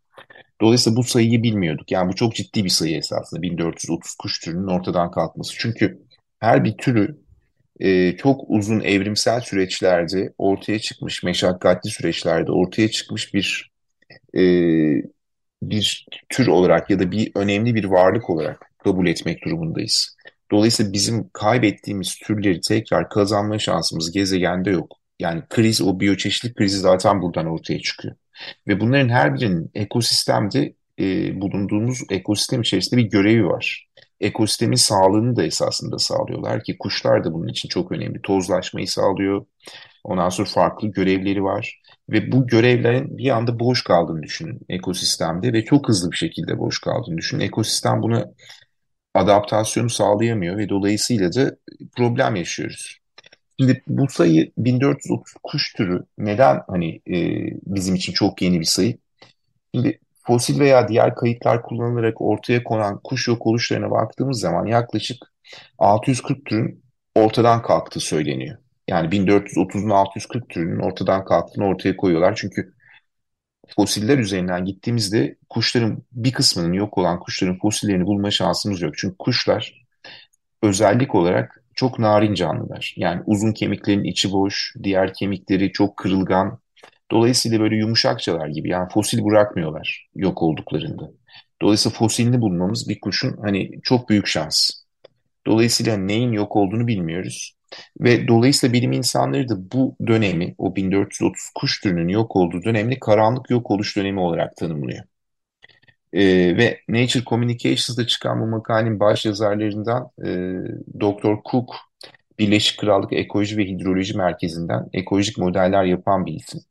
Dolayısıyla 0.61 0.97
bu 0.97 1.03
sayıyı 1.03 1.43
bilmiyorduk. 1.43 1.91
Yani 1.91 2.11
bu 2.11 2.15
çok 2.15 2.35
ciddi 2.35 2.63
bir 2.63 2.69
sayı 2.69 2.97
esasında 2.97 3.41
1430 3.41 4.15
kuş 4.15 4.39
türünün 4.39 4.67
ortadan 4.67 5.11
kalkması. 5.11 5.53
Çünkü 5.57 5.99
her 6.39 6.63
bir 6.63 6.77
türü 6.77 7.19
e, 7.79 8.17
çok 8.17 8.41
uzun 8.47 8.79
evrimsel 8.79 9.41
süreçlerde 9.41 10.33
ortaya 10.37 10.79
çıkmış, 10.79 11.23
meşakkatli 11.23 11.89
süreçlerde 11.89 12.51
ortaya 12.51 12.91
çıkmış 12.91 13.33
bir 13.33 13.71
e, 14.37 14.43
bir 15.61 16.05
tür 16.29 16.47
olarak 16.47 16.89
ya 16.89 16.99
da 16.99 17.11
bir 17.11 17.31
önemli 17.35 17.75
bir 17.75 17.83
varlık 17.83 18.29
olarak 18.29 18.71
kabul 18.83 19.07
etmek 19.07 19.45
durumundayız. 19.45 20.17
Dolayısıyla 20.51 20.93
bizim 20.93 21.29
kaybettiğimiz 21.33 22.15
türleri 22.15 22.61
tekrar 22.61 23.09
kazanma 23.09 23.59
şansımız 23.59 24.11
gezegende 24.11 24.69
yok. 24.69 24.95
Yani 25.19 25.43
kriz, 25.49 25.81
o 25.81 25.99
biyoçeşitlik 25.99 26.55
krizi 26.55 26.77
zaten 26.77 27.21
buradan 27.21 27.45
ortaya 27.45 27.79
çıkıyor. 27.79 28.15
Ve 28.67 28.79
bunların 28.79 29.09
her 29.09 29.35
birinin 29.35 29.71
ekosistemde 29.75 30.73
e, 30.99 31.41
bulunduğumuz 31.41 31.99
ekosistem 32.09 32.61
içerisinde 32.61 33.01
bir 33.01 33.09
görevi 33.09 33.45
var. 33.45 33.87
Ekosistemin 34.21 34.75
sağlığını 34.75 35.35
da 35.35 35.43
esasında 35.43 35.99
sağlıyorlar 35.99 36.63
ki 36.63 36.77
kuşlar 36.77 37.23
da 37.23 37.33
bunun 37.33 37.47
için 37.47 37.69
çok 37.69 37.91
önemli. 37.91 38.21
Tozlaşmayı 38.21 38.87
sağlıyor. 38.87 39.45
Ondan 40.03 40.29
sonra 40.29 40.47
farklı 40.47 40.87
görevleri 40.87 41.43
var. 41.43 41.78
Ve 42.11 42.31
bu 42.31 42.47
görevlerin 42.47 43.17
bir 43.17 43.29
anda 43.29 43.59
boş 43.59 43.83
kaldığını 43.83 44.23
düşünün 44.23 44.59
ekosistemde 44.69 45.53
ve 45.53 45.65
çok 45.65 45.87
hızlı 45.87 46.11
bir 46.11 46.17
şekilde 46.17 46.59
boş 46.59 46.81
kaldığını 46.81 47.17
düşünün. 47.17 47.41
Ekosistem 47.41 48.01
buna 48.01 48.25
adaptasyonu 49.13 49.89
sağlayamıyor 49.89 50.57
ve 50.57 50.69
dolayısıyla 50.69 51.33
da 51.33 51.55
problem 51.95 52.35
yaşıyoruz. 52.35 52.99
Şimdi 53.59 53.83
bu 53.87 54.07
sayı 54.09 54.51
1430 54.57 55.33
kuş 55.43 55.73
türü 55.73 56.05
neden 56.17 56.61
hani 56.67 56.95
e, 56.95 57.17
bizim 57.65 57.95
için 57.95 58.13
çok 58.13 58.41
yeni 58.41 58.59
bir 58.59 58.65
sayı? 58.65 58.97
Şimdi 59.75 59.99
fosil 60.27 60.59
veya 60.59 60.87
diğer 60.87 61.15
kayıtlar 61.15 61.61
kullanılarak 61.61 62.21
ortaya 62.21 62.63
konan 62.63 62.99
kuş 63.03 63.27
yok 63.27 63.47
oluşlarına 63.47 63.91
baktığımız 63.91 64.39
zaman 64.39 64.65
yaklaşık 64.65 65.17
640 65.77 66.45
türün 66.45 66.83
ortadan 67.15 67.61
kalktığı 67.61 67.99
söyleniyor. 67.99 68.57
Yani 68.89 69.11
1430'un 69.11 69.89
640 69.89 70.49
türünün 70.49 70.79
ortadan 70.79 71.25
kalktığını 71.25 71.65
ortaya 71.65 71.97
koyuyorlar. 71.97 72.35
Çünkü 72.35 72.73
fosiller 73.75 74.17
üzerinden 74.17 74.65
gittiğimizde 74.65 75.35
kuşların 75.49 76.03
bir 76.11 76.31
kısmının 76.31 76.73
yok 76.73 76.97
olan 76.97 77.19
kuşların 77.19 77.57
fosillerini 77.59 78.05
bulma 78.05 78.31
şansımız 78.31 78.81
yok. 78.81 78.93
Çünkü 78.97 79.17
kuşlar 79.17 79.85
özellik 80.63 81.15
olarak 81.15 81.63
çok 81.75 81.99
narin 81.99 82.33
canlılar. 82.33 82.93
Yani 82.97 83.21
uzun 83.25 83.51
kemiklerin 83.51 84.03
içi 84.03 84.31
boş, 84.31 84.75
diğer 84.83 85.13
kemikleri 85.13 85.71
çok 85.71 85.97
kırılgan. 85.97 86.59
Dolayısıyla 87.11 87.59
böyle 87.59 87.75
yumuşakçalar 87.75 88.47
gibi 88.47 88.69
yani 88.69 88.89
fosil 88.93 89.25
bırakmıyorlar 89.25 90.09
yok 90.15 90.41
olduklarında. 90.41 91.11
Dolayısıyla 91.61 91.97
fosilini 91.97 92.41
bulmamız 92.41 92.89
bir 92.89 92.99
kuşun 92.99 93.37
hani 93.41 93.71
çok 93.83 94.09
büyük 94.09 94.27
şans. 94.27 94.69
Dolayısıyla 95.47 95.97
neyin 95.97 96.31
yok 96.31 96.55
olduğunu 96.55 96.87
bilmiyoruz. 96.87 97.58
Ve 97.99 98.27
dolayısıyla 98.27 98.73
bilim 98.73 98.91
insanları 98.91 99.49
da 99.49 99.71
bu 99.71 99.95
dönemi, 100.07 100.55
o 100.57 100.75
1430 100.75 101.49
kuş 101.55 101.81
türünün 101.81 102.07
yok 102.07 102.35
olduğu 102.35 102.63
dönemini 102.63 102.99
karanlık 102.99 103.49
yok 103.49 103.71
oluş 103.71 103.97
dönemi 103.97 104.19
olarak 104.19 104.55
tanımlıyor. 104.57 105.03
Ee, 106.13 106.57
ve 106.57 106.79
Nature 106.89 107.23
Communications'da 107.23 108.07
çıkan 108.07 108.41
bu 108.41 108.45
makalenin 108.45 108.99
baş 108.99 109.25
yazarlarından 109.25 110.09
e, 110.25 110.29
Dr. 110.99 111.35
Cook, 111.51 111.75
Birleşik 112.39 112.79
Krallık 112.79 113.13
Ekoloji 113.13 113.57
ve 113.57 113.65
Hidroloji 113.65 114.17
Merkezi'nden 114.17 114.89
ekolojik 114.93 115.37
modeller 115.37 115.83
yapan 115.83 116.25
bir 116.25 116.33
isim. 116.33 116.61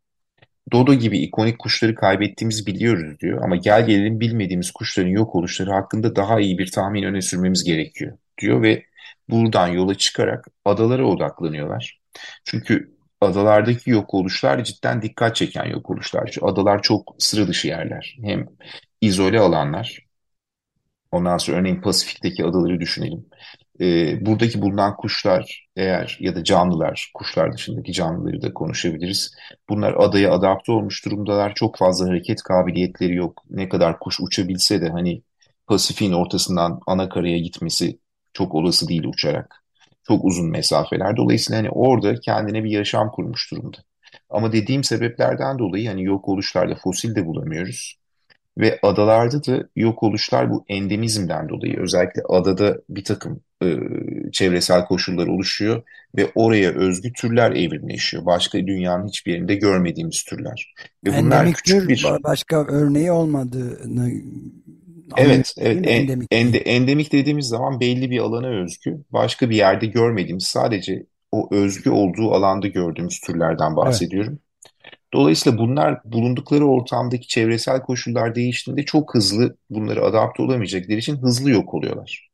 Dodo 0.72 0.94
gibi 0.94 1.18
ikonik 1.18 1.58
kuşları 1.58 1.94
kaybettiğimizi 1.94 2.66
biliyoruz 2.66 3.20
diyor 3.20 3.42
ama 3.42 3.56
gel 3.56 3.86
gelelim 3.86 4.20
bilmediğimiz 4.20 4.70
kuşların 4.70 5.10
yok 5.10 5.34
oluşları 5.34 5.70
hakkında 5.70 6.16
daha 6.16 6.40
iyi 6.40 6.58
bir 6.58 6.70
tahmin 6.70 7.02
öne 7.02 7.22
sürmemiz 7.22 7.64
gerekiyor 7.64 8.18
diyor 8.40 8.62
ve 8.62 8.84
buradan 9.30 9.68
yola 9.68 9.94
çıkarak 9.94 10.46
adalara 10.64 11.06
odaklanıyorlar. 11.06 12.00
Çünkü 12.44 12.96
adalardaki 13.20 13.90
yok 13.90 14.14
oluşlar 14.14 14.64
cidden 14.64 15.02
dikkat 15.02 15.36
çeken 15.36 15.64
yok 15.64 15.90
oluşlar. 15.90 16.30
Çünkü 16.32 16.46
adalar 16.46 16.82
çok 16.82 17.16
sıra 17.18 17.48
dışı 17.48 17.68
yerler. 17.68 18.16
Hem 18.22 18.46
izole 19.00 19.40
alanlar. 19.40 20.08
Ondan 21.12 21.38
sonra 21.38 21.56
örneğin 21.58 21.80
Pasifik'teki 21.80 22.44
adaları 22.44 22.80
düşünelim. 22.80 23.26
Ee, 23.80 24.26
buradaki 24.26 24.62
bulunan 24.62 24.96
kuşlar 24.96 25.68
eğer 25.76 26.16
ya 26.20 26.36
da 26.36 26.44
canlılar, 26.44 27.10
kuşlar 27.14 27.52
dışındaki 27.52 27.92
canlıları 27.92 28.42
da 28.42 28.54
konuşabiliriz. 28.54 29.34
Bunlar 29.68 29.94
adaya 29.98 30.32
adapte 30.32 30.72
olmuş 30.72 31.04
durumdalar. 31.04 31.54
Çok 31.54 31.78
fazla 31.78 32.08
hareket 32.08 32.42
kabiliyetleri 32.42 33.14
yok. 33.14 33.42
Ne 33.50 33.68
kadar 33.68 33.98
kuş 33.98 34.20
uçabilse 34.20 34.80
de 34.80 34.88
hani 34.88 35.22
Pasifik'in 35.66 36.12
ortasından 36.12 36.80
ana 36.86 37.08
karaya 37.08 37.38
gitmesi 37.38 37.98
çok 38.38 38.54
olası 38.54 38.88
değil 38.88 39.04
uçarak. 39.04 39.64
Çok 40.02 40.24
uzun 40.24 40.50
mesafeler. 40.50 41.16
Dolayısıyla 41.16 41.58
hani 41.58 41.70
orada 41.70 42.20
kendine 42.20 42.64
bir 42.64 42.70
yaşam 42.70 43.10
kurmuş 43.10 43.50
durumda. 43.50 43.78
Ama 44.30 44.52
dediğim 44.52 44.84
sebeplerden 44.84 45.58
dolayı 45.58 45.88
hani 45.88 46.04
yok 46.04 46.28
oluşlarda 46.28 46.74
fosil 46.74 47.14
de 47.14 47.26
bulamıyoruz. 47.26 47.98
Ve 48.58 48.78
adalarda 48.82 49.44
da 49.44 49.68
yok 49.76 50.02
oluşlar 50.02 50.50
bu 50.50 50.64
endemizmden 50.68 51.48
dolayı 51.48 51.80
özellikle 51.80 52.22
adada 52.28 52.78
bir 52.88 53.04
takım 53.04 53.40
e, 53.62 53.76
çevresel 54.32 54.84
koşullar 54.84 55.26
oluşuyor 55.26 55.82
ve 56.16 56.30
oraya 56.34 56.70
özgü 56.70 57.12
türler 57.12 57.50
evrimleşiyor. 57.50 58.26
Başka 58.26 58.58
dünyanın 58.58 59.08
hiçbir 59.08 59.32
yerinde 59.32 59.54
görmediğimiz 59.54 60.22
türler. 60.22 60.74
Ve 61.04 61.10
bunlar 61.10 61.36
Endemik 61.36 61.56
küçük 61.56 61.88
bir 61.88 62.06
başka 62.24 62.66
örneği 62.66 63.12
olmadığını 63.12 64.10
Evet, 65.16 65.54
evet 65.58 65.88
endemik. 65.88 66.28
Ende, 66.30 66.58
endemik 66.58 67.12
dediğimiz 67.12 67.46
zaman 67.46 67.80
belli 67.80 68.10
bir 68.10 68.18
alana 68.18 68.48
özgü, 68.48 69.04
başka 69.10 69.50
bir 69.50 69.56
yerde 69.56 69.86
görmediğimiz, 69.86 70.44
sadece 70.44 71.06
o 71.32 71.48
özgü 71.50 71.90
olduğu 71.90 72.32
alanda 72.32 72.66
gördüğümüz 72.66 73.20
türlerden 73.20 73.76
bahsediyorum. 73.76 74.32
Evet. 74.32 74.94
Dolayısıyla 75.14 75.58
bunlar 75.58 76.00
bulundukları 76.04 76.66
ortamdaki 76.66 77.28
çevresel 77.28 77.82
koşullar 77.82 78.34
değiştiğinde 78.34 78.84
çok 78.84 79.14
hızlı 79.14 79.56
bunları 79.70 80.04
adapte 80.04 80.42
olamayacakları 80.42 80.98
için 80.98 81.16
hızlı 81.16 81.50
yok 81.50 81.74
oluyorlar. 81.74 82.28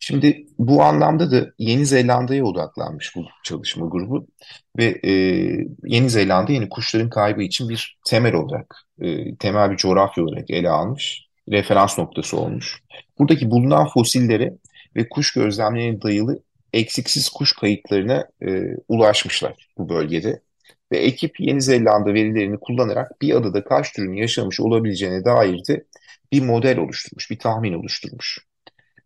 Şimdi 0.00 0.46
bu 0.58 0.82
anlamda 0.82 1.30
da 1.30 1.52
Yeni 1.58 1.86
Zelanda'ya 1.86 2.44
odaklanmış 2.44 3.16
bu 3.16 3.24
çalışma 3.44 3.86
grubu 3.86 4.26
ve 4.78 5.00
e, 5.04 5.12
Yeni 5.84 6.10
Zelanda 6.10 6.52
yeni 6.52 6.68
kuşların 6.68 7.10
kaybı 7.10 7.42
için 7.42 7.68
bir 7.68 7.98
temel 8.06 8.34
olarak, 8.34 8.76
e, 9.00 9.36
temel 9.36 9.70
bir 9.70 9.76
coğrafya 9.76 10.24
olarak 10.24 10.50
ele 10.50 10.68
almış, 10.68 11.27
referans 11.50 11.98
noktası 11.98 12.36
olmuş. 12.36 12.82
Buradaki 13.18 13.50
bulunan 13.50 13.88
fosillere 13.88 14.54
ve 14.96 15.08
kuş 15.08 15.32
gözlemlerine 15.32 16.02
dayalı 16.02 16.42
eksiksiz 16.72 17.28
kuş 17.28 17.52
kayıtlarına 17.52 18.28
e, 18.42 18.62
ulaşmışlar 18.88 19.68
bu 19.78 19.88
bölgede. 19.88 20.40
Ve 20.92 20.98
ekip 20.98 21.40
Yeni 21.40 21.62
Zelanda 21.62 22.14
verilerini 22.14 22.60
kullanarak 22.60 23.22
bir 23.22 23.34
adada 23.34 23.64
kaç 23.64 23.92
türün 23.92 24.12
yaşamış 24.12 24.60
olabileceğine 24.60 25.24
dair 25.24 25.60
de 25.68 25.84
bir 26.32 26.42
model 26.42 26.78
oluşturmuş, 26.78 27.30
bir 27.30 27.38
tahmin 27.38 27.72
oluşturmuş. 27.72 28.38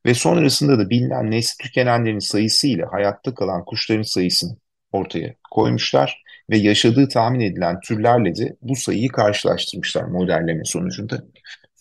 Ve 0.06 0.14
sonrasında 0.14 0.78
da 0.78 0.90
bilinen 0.90 1.30
nesli 1.30 1.64
tükenenlerin 1.64 2.18
sayısı 2.18 2.66
ile 2.66 2.84
hayatta 2.84 3.34
kalan 3.34 3.64
kuşların 3.64 4.02
sayısını 4.02 4.56
ortaya 4.92 5.34
koymuşlar 5.50 6.22
ve 6.50 6.58
yaşadığı 6.58 7.08
tahmin 7.08 7.40
edilen 7.40 7.80
türlerle 7.80 8.36
de 8.36 8.56
bu 8.62 8.76
sayıyı 8.76 9.08
karşılaştırmışlar 9.08 10.04
modelleme 10.04 10.64
sonucunda. 10.64 11.24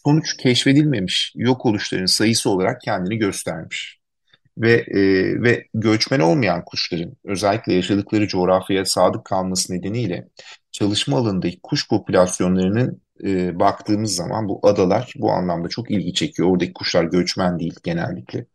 Sonuç 0.05 0.37
keşfedilmemiş 0.37 1.33
yok 1.35 1.65
oluşların 1.65 2.05
sayısı 2.05 2.49
olarak 2.49 2.81
kendini 2.81 3.17
göstermiş. 3.17 4.01
Ve, 4.57 4.71
e, 4.71 5.01
ve 5.41 5.67
göçmen 5.73 6.19
olmayan 6.19 6.65
kuşların 6.65 7.13
özellikle 7.25 7.73
yaşadıkları 7.73 8.27
coğrafyaya 8.27 8.85
sadık 8.85 9.25
kalması 9.25 9.73
nedeniyle 9.73 10.27
çalışma 10.71 11.17
alanındaki 11.17 11.59
kuş 11.63 11.87
popülasyonlarının 11.87 13.01
e, 13.23 13.59
baktığımız 13.59 14.15
zaman 14.15 14.49
bu 14.49 14.59
adalar 14.63 15.13
bu 15.15 15.31
anlamda 15.31 15.69
çok 15.69 15.91
ilgi 15.91 16.13
çekiyor. 16.13 16.49
Oradaki 16.49 16.73
kuşlar 16.73 17.03
göçmen 17.03 17.59
değil 17.59 17.75
genellikle. 17.83 18.45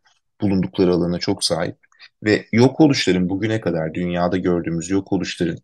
Bulundukları 0.40 0.92
alana 0.92 1.18
çok 1.18 1.44
sahip. 1.44 1.76
Ve 2.24 2.46
yok 2.52 2.80
oluşların 2.80 3.28
bugüne 3.28 3.60
kadar 3.60 3.94
dünyada 3.94 4.36
gördüğümüz 4.36 4.90
yok 4.90 5.12
oluşların 5.12 5.58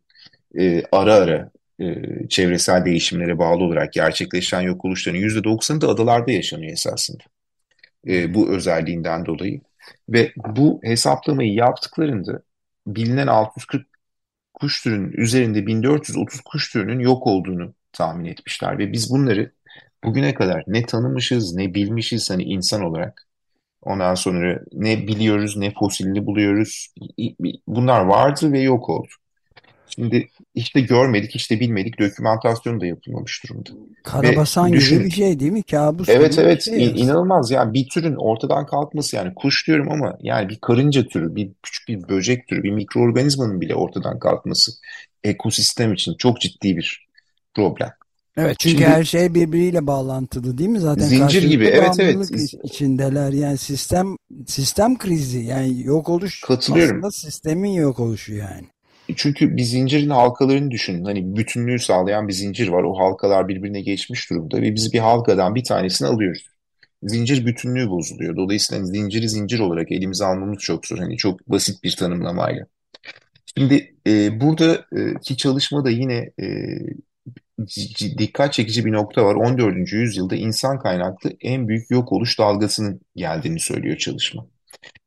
e, 0.58 0.82
ara 0.92 1.14
ara 1.14 1.50
e, 1.80 1.94
çevresel 2.28 2.84
değişimlere 2.84 3.38
bağlı 3.38 3.64
olarak 3.64 3.92
gerçekleşen 3.92 4.60
yok 4.60 4.84
oluşların 4.84 5.20
%90'ı 5.20 5.80
da 5.80 5.88
adalarda 5.88 6.32
yaşanıyor 6.32 6.72
esasında. 6.72 7.24
E, 8.08 8.34
bu 8.34 8.50
özelliğinden 8.50 9.26
dolayı. 9.26 9.60
Ve 10.08 10.32
bu 10.36 10.80
hesaplamayı 10.84 11.54
yaptıklarında 11.54 12.42
bilinen 12.86 13.26
640 13.26 13.86
kuş 14.54 14.82
türünün 14.82 15.12
üzerinde 15.12 15.66
1430 15.66 16.40
kuş 16.40 16.72
türünün 16.72 16.98
yok 17.00 17.26
olduğunu 17.26 17.74
tahmin 17.92 18.24
etmişler 18.24 18.78
ve 18.78 18.92
biz 18.92 19.10
bunları 19.10 19.52
bugüne 20.04 20.34
kadar 20.34 20.64
ne 20.66 20.86
tanımışız 20.86 21.54
ne 21.54 21.74
bilmişiz 21.74 22.30
hani 22.30 22.42
insan 22.42 22.82
olarak. 22.82 23.28
Ondan 23.82 24.14
sonra 24.14 24.60
ne 24.72 25.06
biliyoruz 25.06 25.56
ne 25.56 25.72
fosilini 25.74 26.26
buluyoruz. 26.26 26.94
Bunlar 27.66 28.00
vardı 28.00 28.52
ve 28.52 28.60
yok 28.60 28.88
oldu. 28.88 29.08
Şimdi 29.94 30.28
işte 30.54 30.80
görmedik, 30.80 31.36
işte 31.36 31.60
bilmedik, 31.60 32.00
dokümantasyon 32.00 32.80
da 32.80 32.86
yapılmamış 32.86 33.44
durumda. 33.44 33.70
Karabasan 34.04 34.72
Ve 34.72 34.76
düşün, 34.76 34.96
gibi 34.96 35.04
bir 35.04 35.10
şey 35.10 35.40
değil 35.40 35.52
mi? 35.52 35.62
Kabus 35.62 36.08
Evet 36.08 36.38
evet 36.38 36.62
şey 36.62 36.84
in, 36.84 36.94
inanılmaz 36.94 37.50
yani 37.50 37.74
bir 37.74 37.88
türün 37.88 38.14
ortadan 38.14 38.66
kalkması 38.66 39.16
yani 39.16 39.34
kuş 39.34 39.66
diyorum 39.66 39.90
ama 39.90 40.18
yani 40.22 40.48
bir 40.48 40.58
karınca 40.58 41.06
türü, 41.06 41.36
bir 41.36 41.50
küçük 41.62 41.88
bir 41.88 42.08
böcek 42.08 42.48
türü, 42.48 42.62
bir 42.62 42.70
mikroorganizmanın 42.70 43.60
bile 43.60 43.74
ortadan 43.74 44.18
kalkması 44.18 44.72
ekosistem 45.24 45.92
için 45.92 46.14
çok 46.18 46.40
ciddi 46.40 46.76
bir 46.76 47.08
problem. 47.54 47.90
Evet 48.36 48.56
çünkü 48.58 48.78
Şimdi, 48.78 48.90
her 48.90 49.04
şey 49.04 49.34
birbiriyle 49.34 49.86
bağlantılı 49.86 50.58
değil 50.58 50.70
mi 50.70 50.80
zaten? 50.80 51.04
Zincir 51.04 51.42
gibi 51.42 51.66
evet 51.66 51.94
evet. 51.98 52.30
içindeler 52.62 53.32
yani 53.32 53.58
sistem 53.58 54.16
sistem 54.46 54.98
krizi 54.98 55.38
yani 55.38 55.82
yok 55.82 56.08
oluş 56.08 56.40
Katılıyorum. 56.40 56.96
aslında 56.96 57.10
sistemin 57.10 57.72
yok 57.72 58.00
oluşu 58.00 58.34
yani. 58.34 58.66
Çünkü 59.16 59.56
bir 59.56 59.62
zincirin 59.62 60.10
halkalarını 60.10 60.70
düşünün. 60.70 61.04
Hani 61.04 61.36
bütünlüğü 61.36 61.78
sağlayan 61.78 62.28
bir 62.28 62.32
zincir 62.32 62.68
var. 62.68 62.82
O 62.82 62.98
halkalar 62.98 63.48
birbirine 63.48 63.80
geçmiş 63.80 64.30
durumda 64.30 64.62
ve 64.62 64.74
biz 64.74 64.92
bir 64.92 64.98
halkadan 64.98 65.54
bir 65.54 65.64
tanesini 65.64 66.08
alıyoruz. 66.08 66.46
Zincir 67.02 67.46
bütünlüğü 67.46 67.90
bozuluyor. 67.90 68.36
Dolayısıyla 68.36 68.82
hani 68.82 68.90
zinciri 68.96 69.28
zincir 69.28 69.58
olarak 69.58 69.92
elimize 69.92 70.24
almamız 70.24 70.58
çok 70.58 70.86
zor. 70.86 70.98
Hani 70.98 71.16
çok 71.16 71.48
basit 71.48 71.84
bir 71.84 71.96
tanımlamayla. 71.96 72.66
Şimdi 73.56 73.94
e, 74.06 74.40
buradaki 74.40 75.36
çalışmada 75.36 75.90
yine 75.90 76.30
e, 76.40 76.46
dikkat 78.18 78.52
çekici 78.52 78.84
bir 78.84 78.92
nokta 78.92 79.24
var. 79.24 79.34
14. 79.34 79.92
yüzyılda 79.92 80.36
insan 80.36 80.78
kaynaklı 80.78 81.32
en 81.40 81.68
büyük 81.68 81.90
yok 81.90 82.12
oluş 82.12 82.38
dalgasının 82.38 83.00
geldiğini 83.16 83.60
söylüyor 83.60 83.96
çalışma 83.96 84.46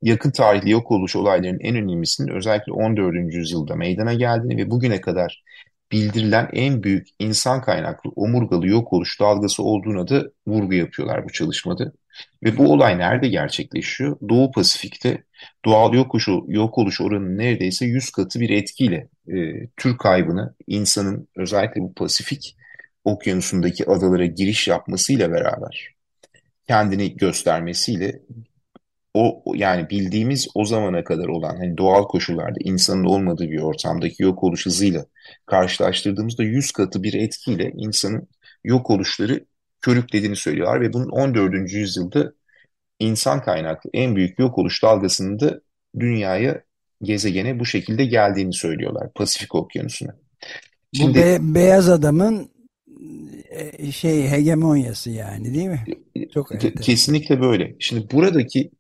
yakın 0.02 0.32
tarihli 0.32 0.72
yok 0.72 0.92
oluş 0.92 1.16
olaylarının 1.16 1.60
en 1.60 1.76
önemlisinin 1.76 2.32
özellikle 2.32 2.72
14. 2.72 3.34
yüzyılda 3.34 3.76
meydana 3.76 4.14
geldiğini 4.14 4.58
ve 4.58 4.72
bugüne 4.72 5.02
kadar 5.02 5.44
bildirilen 5.92 6.50
en 6.54 6.84
büyük 6.84 7.08
insan 7.20 7.62
kaynaklı 7.62 8.12
omurgalı 8.16 8.68
yok 8.68 8.94
oluş 8.94 9.20
dalgası 9.20 9.64
olduğuna 9.64 10.08
da 10.08 10.24
vurgu 10.48 10.74
yapıyorlar 10.74 11.26
bu 11.26 11.30
çalışmada. 11.30 11.92
Ve 12.44 12.58
bu 12.58 12.72
olay 12.74 12.98
nerede 12.98 13.28
gerçekleşiyor? 13.28 14.18
Doğu 14.30 14.52
Pasifik'te 14.52 15.24
doğal 15.66 15.94
yok 15.94 16.16
oluş, 16.16 16.28
yok 16.48 16.78
oluş 16.78 17.02
oranının 17.02 17.38
neredeyse 17.38 17.86
100 17.86 18.12
katı 18.12 18.40
bir 18.40 18.50
etkiyle 18.50 19.08
e, 19.28 19.68
tür 19.78 19.98
kaybını 19.98 20.56
insanın 20.68 21.28
özellikle 21.36 21.82
bu 21.82 21.94
Pasifik 21.94 22.58
okyanusundaki 23.04 23.86
adalara 23.86 24.26
giriş 24.26 24.68
yapmasıyla 24.68 25.32
beraber 25.32 25.96
kendini 26.68 27.18
göstermesiyle 27.18 28.20
o 29.16 29.54
yani 29.56 29.90
bildiğimiz 29.90 30.48
o 30.56 30.66
zamana 30.66 31.04
kadar 31.04 31.28
olan 31.28 31.56
hani 31.58 31.78
doğal 31.78 32.04
koşullarda 32.04 32.60
insanın 32.60 33.04
olmadığı 33.04 33.52
bir 33.52 33.62
ortamdaki 33.62 34.24
yok 34.24 34.44
oluş 34.44 34.66
hızıyla 34.66 35.06
karşılaştırdığımızda 35.46 36.44
100 36.44 36.72
katı 36.72 37.04
bir 37.04 37.14
etkiyle 37.14 37.72
insanın 37.76 38.28
yok 38.64 38.90
oluşları 38.90 39.46
körüklediğini 39.82 40.36
söylüyorlar 40.36 40.82
ve 40.82 40.94
bunun 40.94 41.10
14. 41.10 41.74
yüzyılda 41.74 42.34
insan 43.00 43.42
kaynaklı 43.42 43.90
en 43.94 44.16
büyük 44.16 44.40
yok 44.40 44.58
oluş 44.58 44.84
dalgasının 44.84 45.40
da 45.40 45.62
dünyaya 46.00 46.62
gezegene 47.02 47.60
bu 47.60 47.66
şekilde 47.66 48.06
geldiğini 48.06 48.54
söylüyorlar 48.54 49.14
Pasifik 49.14 49.56
Okyanusu'na. 49.56 50.16
Şimdi, 50.94 51.12
bu 51.12 51.16
be 51.16 51.38
beyaz 51.42 51.90
adamın 51.90 52.50
e, 53.50 53.92
şey 53.92 54.30
hegemonyası 54.30 55.10
yani 55.10 55.54
değil 55.54 55.68
mi? 55.68 55.84
Çok 56.34 56.52
kesinlikle 56.82 57.42
böyle. 57.42 57.76
Şimdi 57.80 58.12
buradaki 58.12 58.72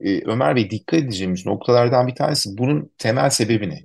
e, 0.00 0.22
Ömer 0.24 0.56
Bey 0.56 0.70
dikkat 0.70 1.00
edeceğimiz 1.00 1.46
noktalardan 1.46 2.06
bir 2.06 2.14
tanesi 2.14 2.58
bunun 2.58 2.90
temel 2.98 3.30
sebebi 3.30 3.70
ne? 3.70 3.84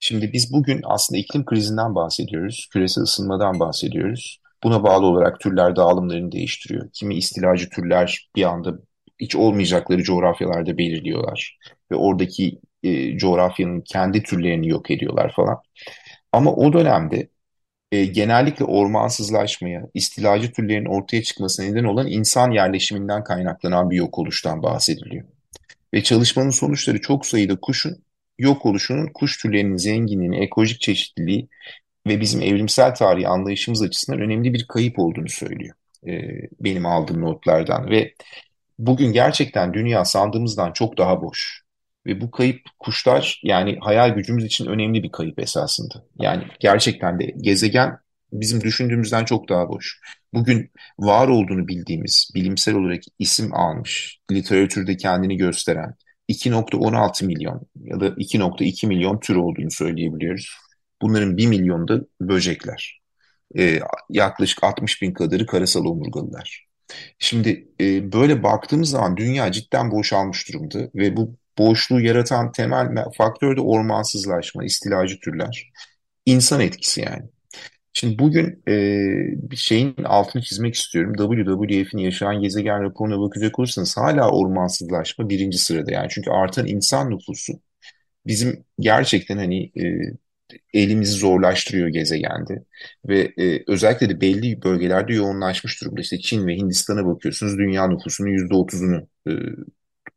Şimdi 0.00 0.32
biz 0.32 0.52
bugün 0.52 0.80
aslında 0.84 1.18
iklim 1.18 1.44
krizinden 1.44 1.94
bahsediyoruz, 1.94 2.68
küresel 2.72 3.02
ısınmadan 3.04 3.60
bahsediyoruz. 3.60 4.40
Buna 4.64 4.82
bağlı 4.82 5.06
olarak 5.06 5.40
türler 5.40 5.76
dağılımlarını 5.76 6.32
değiştiriyor. 6.32 6.90
Kimi 6.92 7.14
istilacı 7.14 7.68
türler 7.68 8.28
bir 8.36 8.42
anda 8.42 8.78
hiç 9.20 9.36
olmayacakları 9.36 10.02
coğrafyalarda 10.02 10.78
belirliyorlar. 10.78 11.58
Ve 11.92 11.96
oradaki 11.96 12.60
e, 12.82 13.18
coğrafyanın 13.18 13.80
kendi 13.80 14.22
türlerini 14.22 14.68
yok 14.68 14.90
ediyorlar 14.90 15.32
falan. 15.36 15.58
Ama 16.32 16.54
o 16.54 16.72
dönemde 16.72 17.28
e, 17.92 18.04
genellikle 18.04 18.64
ormansızlaşmaya, 18.64 19.86
istilacı 19.94 20.52
türlerin 20.52 20.84
ortaya 20.84 21.22
çıkmasına 21.22 21.66
neden 21.66 21.84
olan 21.84 22.06
insan 22.06 22.50
yerleşiminden 22.50 23.24
kaynaklanan 23.24 23.90
bir 23.90 23.96
yok 23.96 24.18
oluştan 24.18 24.62
bahsediliyor. 24.62 25.24
Ve 25.94 26.02
çalışmanın 26.02 26.50
sonuçları 26.50 27.00
çok 27.00 27.26
sayıda 27.26 27.56
kuşun 27.56 27.96
yok 28.38 28.66
oluşunun 28.66 29.06
kuş 29.14 29.42
türlerinin 29.42 29.76
zenginliğini, 29.76 30.44
ekolojik 30.44 30.80
çeşitliliği 30.80 31.48
ve 32.06 32.20
bizim 32.20 32.42
evrimsel 32.42 32.94
tarihi 32.94 33.28
anlayışımız 33.28 33.82
açısından 33.82 34.20
önemli 34.20 34.54
bir 34.54 34.66
kayıp 34.66 34.98
olduğunu 34.98 35.28
söylüyor. 35.28 35.74
E, 36.06 36.12
benim 36.60 36.86
aldığım 36.86 37.20
notlardan 37.20 37.90
ve 37.90 38.14
bugün 38.78 39.12
gerçekten 39.12 39.74
dünya 39.74 40.04
sandığımızdan 40.04 40.72
çok 40.72 40.98
daha 40.98 41.22
boş. 41.22 41.61
Ve 42.06 42.20
bu 42.20 42.30
kayıp 42.30 42.60
kuşlar 42.78 43.40
yani 43.42 43.78
hayal 43.80 44.08
gücümüz 44.14 44.44
için 44.44 44.66
önemli 44.66 45.02
bir 45.02 45.12
kayıp 45.12 45.38
esasında. 45.38 46.04
Yani 46.18 46.44
gerçekten 46.60 47.20
de 47.20 47.34
gezegen 47.40 47.98
bizim 48.32 48.60
düşündüğümüzden 48.60 49.24
çok 49.24 49.48
daha 49.48 49.68
boş. 49.68 50.00
Bugün 50.34 50.70
var 50.98 51.28
olduğunu 51.28 51.68
bildiğimiz, 51.68 52.30
bilimsel 52.34 52.74
olarak 52.74 53.02
isim 53.18 53.54
almış, 53.54 54.18
literatürde 54.32 54.96
kendini 54.96 55.36
gösteren 55.36 55.94
2.16 56.28 57.26
milyon 57.26 57.60
ya 57.84 58.00
da 58.00 58.08
2.2 58.08 58.86
milyon 58.86 59.20
tür 59.20 59.36
olduğunu 59.36 59.70
söyleyebiliyoruz. 59.70 60.56
Bunların 61.02 61.36
1 61.36 61.46
milyonu 61.46 61.88
da 61.88 62.00
böcekler. 62.20 63.00
Ee, 63.58 63.80
yaklaşık 64.10 64.64
60 64.64 65.02
bin 65.02 65.12
kadarı 65.12 65.46
karasal 65.46 65.84
omurgalılar. 65.84 66.66
Şimdi 67.18 67.68
e, 67.80 68.12
böyle 68.12 68.42
baktığımız 68.42 68.90
zaman 68.90 69.16
dünya 69.16 69.52
cidden 69.52 69.90
boşalmış 69.90 70.48
durumda 70.48 70.90
ve 70.94 71.16
bu 71.16 71.36
boşluğu 71.58 72.00
yaratan 72.00 72.52
temel 72.52 72.88
faktör 73.18 73.56
de 73.56 73.60
ormansızlaşma, 73.60 74.64
istilacı 74.64 75.20
türler. 75.20 75.72
İnsan 76.26 76.60
etkisi 76.60 77.00
yani. 77.00 77.22
Şimdi 77.92 78.18
bugün 78.18 78.62
e, 78.68 78.72
bir 79.50 79.56
şeyin 79.56 79.94
altını 80.04 80.42
çizmek 80.42 80.74
istiyorum. 80.74 81.14
WWF'in 81.18 81.98
yaşayan 81.98 82.40
gezegen 82.42 82.82
raporuna 82.82 83.20
bakacak 83.20 83.58
olursanız 83.58 83.96
hala 83.96 84.30
ormansızlaşma 84.30 85.28
birinci 85.28 85.58
sırada. 85.58 85.92
Yani 85.92 86.08
çünkü 86.10 86.30
artan 86.30 86.66
insan 86.66 87.10
nüfusu 87.10 87.52
bizim 88.26 88.64
gerçekten 88.80 89.36
hani 89.38 89.64
e, 89.64 89.84
elimizi 90.74 91.12
zorlaştırıyor 91.12 91.88
gezegende. 91.88 92.64
Ve 93.08 93.32
e, 93.38 93.64
özellikle 93.66 94.08
de 94.10 94.20
belli 94.20 94.62
bölgelerde 94.62 95.14
yoğunlaşmış 95.14 95.80
durumda. 95.80 96.00
İşte 96.00 96.18
Çin 96.18 96.46
ve 96.46 96.56
Hindistan'a 96.56 97.06
bakıyorsunuz 97.06 97.58
dünya 97.58 97.86
nüfusunun 97.86 98.28
%30'unu 98.30 99.06
e, 99.28 99.32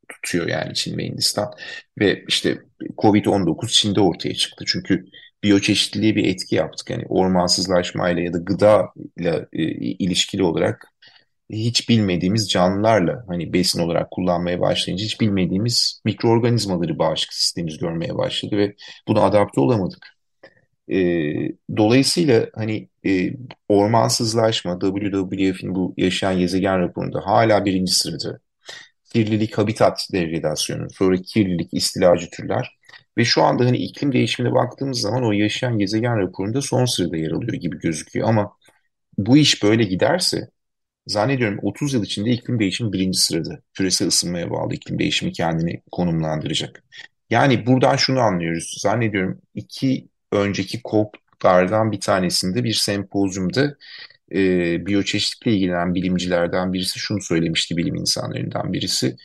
tutuyor 0.10 0.48
yani 0.48 0.74
Çin 0.74 0.98
ve 0.98 1.04
Hindistan. 1.06 1.52
Ve 2.00 2.24
işte 2.28 2.58
Covid-19 2.98 3.68
Çin'de 3.68 4.02
ortaya 4.02 4.36
çıktı. 4.36 4.66
Çünkü 4.68 5.06
biyoçeşitliliğe 5.44 6.16
bir 6.16 6.26
etki 6.26 6.56
yaptık. 6.56 6.90
Yani 6.90 7.06
ormansızlaşmayla 7.10 8.22
ya 8.24 8.34
da 8.34 8.38
gıda 8.38 8.90
ile 9.18 9.48
ilişkili 10.00 10.44
olarak 10.44 10.96
hiç 11.50 11.90
bilmediğimiz 11.90 12.50
canlılarla 12.50 13.24
hani 13.28 13.54
besin 13.54 13.80
olarak 13.82 14.12
kullanmaya 14.12 14.60
başlayınca 14.62 15.06
hiç 15.06 15.22
bilmediğimiz 15.22 16.02
mikroorganizmaları 16.06 17.00
bağışıklık 17.00 17.34
sistemimiz 17.34 17.78
görmeye 17.78 18.18
başladı 18.18 18.58
ve 18.58 18.76
buna 19.08 19.22
adapte 19.22 19.62
olamadık. 19.62 20.08
E, 20.92 20.98
dolayısıyla 21.78 22.48
hani 22.56 22.90
e, 23.06 23.34
ormansızlaşma 23.70 24.80
WWF'in 24.80 25.76
bu 25.76 25.94
yaşayan 25.98 26.40
gezegen 26.40 26.80
raporunda 26.80 27.22
hala 27.26 27.66
birinci 27.66 27.94
sırada. 27.94 28.40
Kirlilik, 29.16 29.58
habitat 29.58 30.08
degradasyonu, 30.14 30.90
sonra 30.90 31.16
kirlilik, 31.18 31.70
istilacı 31.74 32.30
türler 32.30 32.78
ve 33.18 33.26
şu 33.26 33.44
anda 33.44 33.66
hani 33.66 33.78
iklim 33.78 34.14
değişimine 34.14 34.54
baktığımız 34.54 35.00
zaman 35.00 35.24
o 35.26 35.32
yaşayan 35.32 35.78
gezegen 35.80 36.20
raporunda 36.20 36.62
son 36.62 36.86
sırada 36.86 37.18
yer 37.18 37.32
alıyor 37.32 37.54
gibi 37.54 37.80
gözüküyor 37.80 38.30
ama 38.30 38.58
bu 39.18 39.38
iş 39.38 39.64
böyle 39.64 39.84
giderse 39.84 40.50
zannediyorum 41.08 41.60
30 41.62 41.94
yıl 41.94 42.04
içinde 42.04 42.32
iklim 42.32 42.60
değişimi 42.60 42.94
birinci 42.94 43.20
sırada. 43.20 43.60
Küresel 43.74 44.08
ısınmaya 44.08 44.52
bağlı 44.52 44.74
iklim 44.74 45.00
değişimi 45.00 45.34
kendini 45.34 45.82
konumlandıracak. 45.92 46.84
Yani 47.30 47.66
buradan 47.68 47.96
şunu 47.96 48.20
anlıyoruz. 48.20 48.78
Zannediyorum 48.82 49.42
iki 49.56 50.08
önceki 50.32 50.82
COP'lardan 50.92 51.92
bir 51.92 52.00
tanesinde 52.00 52.64
bir 52.64 52.74
sempozyumda 52.74 53.76
e, 54.32 54.86
biyoçeşitlikle 54.86 55.52
ilgilenen 55.52 55.96
bilimcilerden 55.96 56.74
birisi 56.74 57.00
şunu 57.00 57.22
söylemişti 57.22 57.78
bilim 57.78 57.96
insanlarından 57.96 58.74
birisi. 58.74 59.16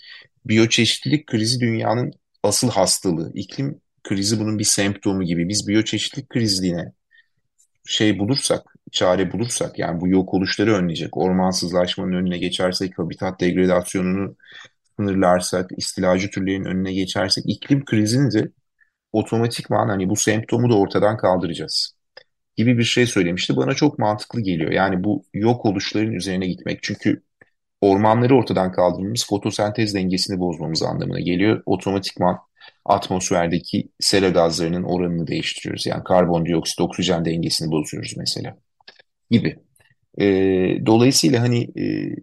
Biyoçeşitlilik 0.47 1.27
krizi 1.27 1.61
dünyanın 1.61 2.13
asıl 2.43 2.71
hastalığı. 2.71 3.33
İklim 3.35 3.81
krizi 4.05 4.41
bunun 4.41 4.59
bir 4.59 4.65
semptomu 4.65 5.23
gibi. 5.23 5.49
Biz 5.49 5.69
biyoçeşitlilik 5.69 6.29
krizine 6.29 6.93
şey 7.87 8.19
bulursak, 8.19 8.75
çare 8.93 9.33
bulursak 9.33 9.79
yani 9.79 10.01
bu 10.01 10.09
yok 10.09 10.35
oluşları 10.35 10.75
önleyecek, 10.75 11.17
ormansızlaşmanın 11.17 12.13
önüne 12.13 12.39
geçersek, 12.39 12.99
habitat 12.99 13.41
degradasyonunu 13.41 14.37
sınırlarsak, 14.97 15.71
istilacı 15.77 16.31
türlerin 16.31 16.65
önüne 16.65 16.93
geçersek 16.93 17.45
iklim 17.47 17.85
krizini 17.85 18.33
de 18.33 18.51
otomatikman 19.13 19.89
hani 19.89 20.09
bu 20.11 20.17
semptomu 20.17 20.71
da 20.71 20.79
ortadan 20.79 21.17
kaldıracağız 21.17 22.00
gibi 22.61 22.79
bir 22.79 22.85
şey 22.85 23.07
söylemişti. 23.07 23.57
Bana 23.57 23.75
çok 23.75 23.99
mantıklı 23.99 24.41
geliyor. 24.41 24.73
Yani 24.73 25.05
bu 25.05 25.25
yok 25.35 25.67
oluşların 25.67 26.13
üzerine 26.13 26.47
gitmek. 26.47 26.83
Çünkü 26.83 27.23
ormanları 27.81 28.37
ortadan 28.37 28.73
kaldırmamız 28.73 29.27
fotosentez 29.27 29.95
dengesini 29.95 30.41
bozmamız 30.41 30.83
anlamına 30.83 31.21
geliyor. 31.21 31.63
Otomatikman 31.67 32.39
atmosferdeki 32.85 33.89
sera 34.01 34.29
gazlarının 34.29 34.83
oranını 34.83 35.27
değiştiriyoruz. 35.27 35.87
Yani 35.87 36.05
karbondioksit, 36.05 36.81
oksijen 36.81 37.25
dengesini 37.25 37.71
bozuyoruz 37.71 38.15
mesela 38.17 38.57
gibi. 39.31 39.57
E, 40.19 40.27
dolayısıyla 40.87 41.41
hani 41.43 41.63
e, 41.81 42.17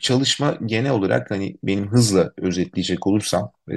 çalışma 0.00 0.58
genel 0.66 0.90
olarak 0.90 1.30
hani 1.30 1.56
benim 1.62 1.88
hızla 1.92 2.32
özetleyecek 2.38 3.06
olursam 3.06 3.52
e, 3.70 3.74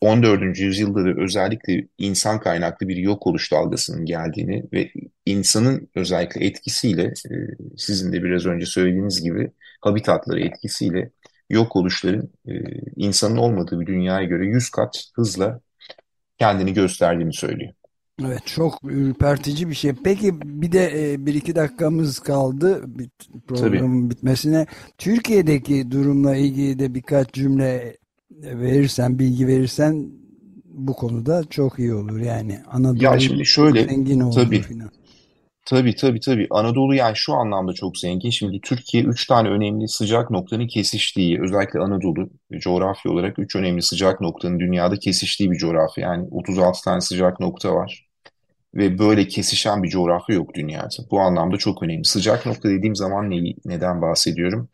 14. 0.00 0.58
yüzyılda 0.58 1.04
da 1.04 1.20
özellikle 1.20 1.88
insan 1.98 2.40
kaynaklı 2.40 2.88
bir 2.88 2.96
yok 2.96 3.26
oluş 3.26 3.52
dalgasının 3.52 4.04
geldiğini 4.04 4.64
ve 4.72 4.90
insanın 5.26 5.88
özellikle 5.94 6.46
etkisiyle 6.46 7.02
e, 7.02 7.34
sizin 7.76 8.12
de 8.12 8.22
biraz 8.22 8.46
önce 8.46 8.66
söylediğiniz 8.66 9.22
gibi 9.22 9.50
habitatları 9.80 10.40
etkisiyle 10.40 11.10
yok 11.50 11.76
oluşların 11.76 12.28
e, 12.48 12.52
insanın 12.96 13.36
olmadığı 13.36 13.80
bir 13.80 13.86
dünyaya 13.86 14.24
göre 14.24 14.46
100 14.46 14.70
kat 14.70 15.04
hızla 15.14 15.60
kendini 16.38 16.74
gösterdiğini 16.74 17.32
söylüyor. 17.32 17.72
Evet 18.24 18.46
çok 18.46 18.78
ürpertici 18.84 19.68
bir 19.68 19.74
şey. 19.74 19.92
Peki 20.04 20.40
bir 20.40 20.72
de 20.72 21.12
e, 21.12 21.26
bir 21.26 21.34
iki 21.34 21.54
dakikamız 21.54 22.18
kaldı 22.18 22.82
programın 23.48 24.02
Tabii. 24.02 24.10
bitmesine. 24.10 24.66
Türkiye'deki 24.98 25.90
durumla 25.90 26.36
ilgili 26.36 26.78
de 26.78 26.94
birkaç 26.94 27.32
cümle 27.32 27.96
verirsen, 28.42 29.18
bilgi 29.18 29.46
verirsen 29.46 30.10
bu 30.64 30.92
konuda 30.94 31.44
çok 31.50 31.78
iyi 31.78 31.94
olur. 31.94 32.20
Yani 32.20 32.58
Anadolu 32.66 33.04
ya 33.04 33.18
şimdi 33.18 33.46
şöyle, 33.46 33.84
zengin 33.84 34.20
olur 34.20 34.34
tabii, 34.34 34.62
falan. 34.62 34.90
Tabii 35.66 35.94
tabii 35.96 36.20
tabii. 36.20 36.46
Anadolu 36.50 36.94
yani 36.94 37.16
şu 37.16 37.34
anlamda 37.34 37.72
çok 37.72 37.98
zengin. 37.98 38.30
Şimdi 38.30 38.60
Türkiye 38.60 39.04
üç 39.04 39.26
tane 39.26 39.48
önemli 39.48 39.88
sıcak 39.88 40.30
noktanın 40.30 40.66
kesiştiği, 40.66 41.40
özellikle 41.42 41.80
Anadolu 41.80 42.30
coğrafya 42.58 43.12
olarak 43.12 43.38
üç 43.38 43.56
önemli 43.56 43.82
sıcak 43.82 44.20
noktanın 44.20 44.60
dünyada 44.60 44.96
kesiştiği 44.96 45.50
bir 45.50 45.56
coğrafya. 45.56 46.08
Yani 46.08 46.28
36 46.30 46.82
tane 46.84 47.00
sıcak 47.00 47.40
nokta 47.40 47.74
var. 47.74 48.06
Ve 48.74 48.98
böyle 48.98 49.28
kesişen 49.28 49.82
bir 49.82 49.88
coğrafya 49.88 50.36
yok 50.36 50.54
dünyada. 50.54 50.88
Bu 51.10 51.20
anlamda 51.20 51.56
çok 51.56 51.82
önemli. 51.82 52.04
Sıcak 52.04 52.46
nokta 52.46 52.68
dediğim 52.68 52.96
zaman 52.96 53.30
neyi, 53.30 53.56
neden 53.64 54.02
bahsediyorum? 54.02 54.68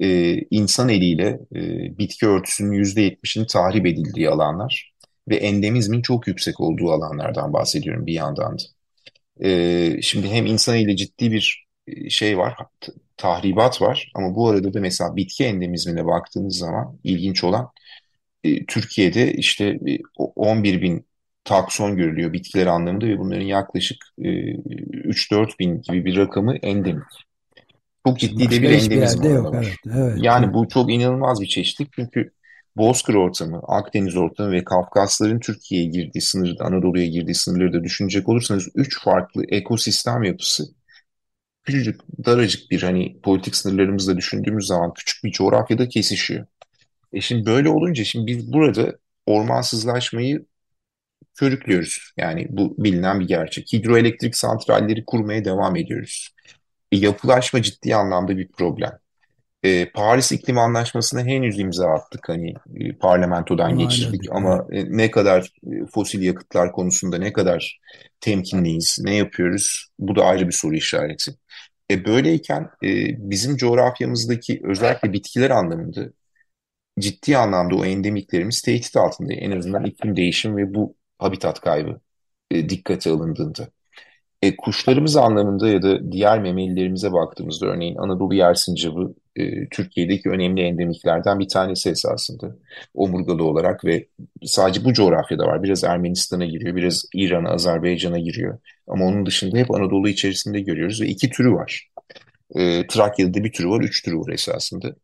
Ee, 0.00 0.40
insan 0.50 0.88
eliyle 0.88 1.40
e, 1.54 1.60
bitki 1.98 2.26
örtüsünün 2.26 2.72
%70'inin 2.72 3.46
tahrip 3.46 3.86
edildiği 3.86 4.30
alanlar 4.30 4.92
ve 5.28 5.36
endemizmin 5.36 6.02
çok 6.02 6.26
yüksek 6.28 6.60
olduğu 6.60 6.92
alanlardan 6.92 7.52
bahsediyorum 7.52 8.06
bir 8.06 8.14
yandan 8.14 8.58
da. 8.58 8.62
Ee, 9.44 10.02
şimdi 10.02 10.28
hem 10.28 10.46
insan 10.46 10.76
ile 10.76 10.96
ciddi 10.96 11.32
bir 11.32 11.66
e, 11.86 12.10
şey 12.10 12.38
var, 12.38 12.56
tahribat 13.16 13.82
var 13.82 14.12
ama 14.14 14.34
bu 14.34 14.48
arada 14.48 14.74
da 14.74 14.80
mesela 14.80 15.16
bitki 15.16 15.44
endemizmine 15.44 16.06
baktığınız 16.06 16.58
zaman 16.58 16.98
ilginç 17.04 17.44
olan 17.44 17.70
e, 18.44 18.66
Türkiye'de 18.66 19.32
işte 19.32 19.78
11 20.16 20.74
e, 20.74 20.82
bin 20.82 21.06
takson 21.44 21.96
görülüyor 21.96 22.32
bitkiler 22.32 22.66
anlamında 22.66 23.06
ve 23.06 23.18
bunların 23.18 23.46
yaklaşık 23.46 23.96
e, 24.18 24.28
3-4 24.28 25.58
bin 25.58 25.82
gibi 25.82 26.04
bir 26.04 26.16
rakamı 26.16 26.56
endemik. 26.56 27.29
Çok 28.06 28.18
ciddi 28.18 28.38
Başka 28.38 28.56
de 28.56 28.62
bir 28.62 28.70
endemizm 28.70 29.22
yok. 29.22 29.54
Evet, 29.54 29.74
evet, 29.94 30.18
yani 30.22 30.44
evet. 30.44 30.54
bu 30.54 30.68
çok 30.68 30.92
inanılmaz 30.92 31.40
bir 31.40 31.46
çeşitlik 31.46 31.92
çünkü 31.92 32.32
Bozkır 32.76 33.14
ortamı, 33.14 33.60
Akdeniz 33.68 34.16
ortamı 34.16 34.52
ve 34.52 34.64
Kafkasların 34.64 35.40
Türkiye'ye 35.40 35.88
girdiği 35.88 36.20
sınırda, 36.20 36.64
Anadolu'ya 36.64 37.06
girdiği 37.06 37.34
sınırları 37.34 37.72
da 37.72 37.84
düşünecek 37.84 38.28
olursanız 38.28 38.68
üç 38.74 39.00
farklı 39.04 39.44
ekosistem 39.48 40.22
yapısı 40.22 40.64
küçücük, 41.64 42.00
daracık 42.26 42.70
bir 42.70 42.82
hani 42.82 43.20
politik 43.22 43.56
sınırlarımızla 43.56 44.16
düşündüğümüz 44.16 44.66
zaman 44.66 44.94
küçük 44.94 45.24
bir 45.24 45.32
coğrafyada 45.32 45.88
kesişiyor. 45.88 46.46
E 47.12 47.20
şimdi 47.20 47.46
böyle 47.46 47.68
olunca 47.68 48.04
şimdi 48.04 48.26
biz 48.26 48.52
burada 48.52 48.98
ormansızlaşmayı 49.26 50.46
körüklüyoruz. 51.34 52.12
Yani 52.16 52.46
bu 52.50 52.74
bilinen 52.84 53.20
bir 53.20 53.28
gerçek. 53.28 53.72
Hidroelektrik 53.72 54.36
santralleri 54.36 55.04
kurmaya 55.04 55.44
devam 55.44 55.76
ediyoruz. 55.76 56.30
E, 56.92 56.96
yapılaşma 56.96 57.62
ciddi 57.62 57.94
anlamda 57.94 58.36
bir 58.38 58.48
problem. 58.48 58.98
E, 59.62 59.90
Paris 59.90 60.32
İklim 60.32 60.58
Anlaşması'na 60.58 61.24
henüz 61.24 61.58
imza 61.58 61.90
attık 61.90 62.28
hani 62.28 62.54
e, 62.74 62.92
parlamentodan 62.92 63.66
Aynen. 63.66 63.78
geçirdik 63.78 64.20
ama 64.30 64.66
e, 64.72 64.96
ne 64.96 65.10
kadar 65.10 65.52
e, 65.66 65.86
fosil 65.86 66.22
yakıtlar 66.22 66.72
konusunda 66.72 67.18
ne 67.18 67.32
kadar 67.32 67.80
temkinliyiz, 68.20 68.98
ne 69.02 69.14
yapıyoruz 69.14 69.88
bu 69.98 70.16
da 70.16 70.24
ayrı 70.24 70.46
bir 70.46 70.52
soru 70.52 70.74
işareti. 70.74 71.34
E, 71.90 72.04
böyleyken 72.04 72.70
e, 72.84 72.88
bizim 73.30 73.56
coğrafyamızdaki 73.56 74.60
özellikle 74.64 75.12
bitkiler 75.12 75.50
anlamında 75.50 76.10
ciddi 76.98 77.36
anlamda 77.36 77.76
o 77.76 77.84
endemiklerimiz 77.84 78.62
tehdit 78.62 78.96
altında 78.96 79.32
en 79.32 79.50
azından 79.50 79.84
iklim 79.84 80.16
değişim 80.16 80.56
ve 80.56 80.74
bu 80.74 80.96
habitat 81.18 81.60
kaybı 81.60 82.00
e, 82.50 82.68
dikkate 82.68 83.10
alındığında. 83.10 83.68
E, 84.42 84.56
kuşlarımız 84.56 85.16
anlamında 85.16 85.68
ya 85.68 85.82
da 85.82 86.12
diğer 86.12 86.40
memelilerimize 86.42 87.12
baktığımızda 87.12 87.66
örneğin 87.66 87.96
Anadolu 87.96 88.34
yersincabı 88.34 89.14
e, 89.36 89.68
Türkiye'deki 89.68 90.28
önemli 90.28 90.62
endemiklerden 90.62 91.40
bir 91.40 91.48
tanesi 91.48 91.90
esasında. 91.90 92.56
Omurgalı 92.94 93.44
olarak 93.44 93.84
ve 93.84 94.06
sadece 94.44 94.84
bu 94.84 94.92
coğrafyada 94.92 95.46
var. 95.46 95.62
Biraz 95.62 95.84
Ermenistan'a 95.84 96.44
giriyor, 96.44 96.76
biraz 96.76 97.04
İran'a, 97.14 97.50
Azerbaycan'a 97.50 98.18
giriyor. 98.18 98.58
Ama 98.88 99.04
onun 99.06 99.26
dışında 99.26 99.58
hep 99.58 99.74
Anadolu 99.74 100.08
içerisinde 100.08 100.60
görüyoruz 100.60 101.00
ve 101.00 101.06
iki 101.06 101.30
türü 101.30 101.52
var. 101.52 101.90
E, 102.54 102.86
Trakya'da 102.86 103.44
bir 103.44 103.52
türü 103.52 103.68
var, 103.68 103.80
üç 103.80 104.04
türü 104.04 104.18
var 104.18 104.32
esasında. 104.32 104.94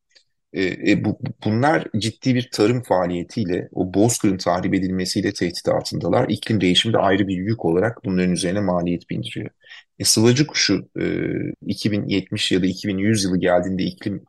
E, 0.53 0.91
e, 0.91 1.05
bu, 1.05 1.19
bunlar 1.45 1.87
ciddi 1.99 2.35
bir 2.35 2.49
tarım 2.53 2.83
faaliyetiyle, 2.83 3.69
o 3.73 3.95
bozkırın 3.95 4.37
tahrip 4.37 4.75
edilmesiyle 4.75 5.33
tehdit 5.33 5.69
altındalar. 5.69 6.29
İklim 6.29 6.61
değişimi 6.61 6.95
de 6.95 6.99
ayrı 6.99 7.29
bir 7.29 7.37
yük 7.37 7.65
olarak 7.65 8.05
bunların 8.05 8.33
üzerine 8.33 8.61
maliyet 8.61 9.11
bindiriyor. 9.11 9.51
E, 9.99 10.05
sıvacı 10.05 10.47
kuşu 10.47 10.89
e, 11.01 11.05
2070 11.67 12.53
ya 12.53 12.63
da 12.63 12.67
2100 12.67 13.25
yılı 13.25 13.39
geldiğinde 13.39 13.83
iklim 13.83 14.25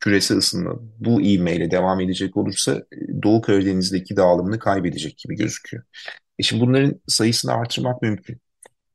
küresel 0.00 0.36
ısınma 0.38 0.76
bu 0.98 1.22
ivmeyle 1.22 1.70
devam 1.70 2.00
edecek 2.00 2.36
olursa 2.36 2.72
e, 2.72 3.22
Doğu 3.22 3.40
Karadeniz'deki 3.40 4.16
dağılımını 4.16 4.58
kaybedecek 4.58 5.18
gibi 5.18 5.36
gözüküyor. 5.36 5.84
E 6.38 6.42
şimdi 6.42 6.62
bunların 6.62 7.00
sayısını 7.06 7.52
artırmak 7.52 8.02
mümkün. 8.02 8.40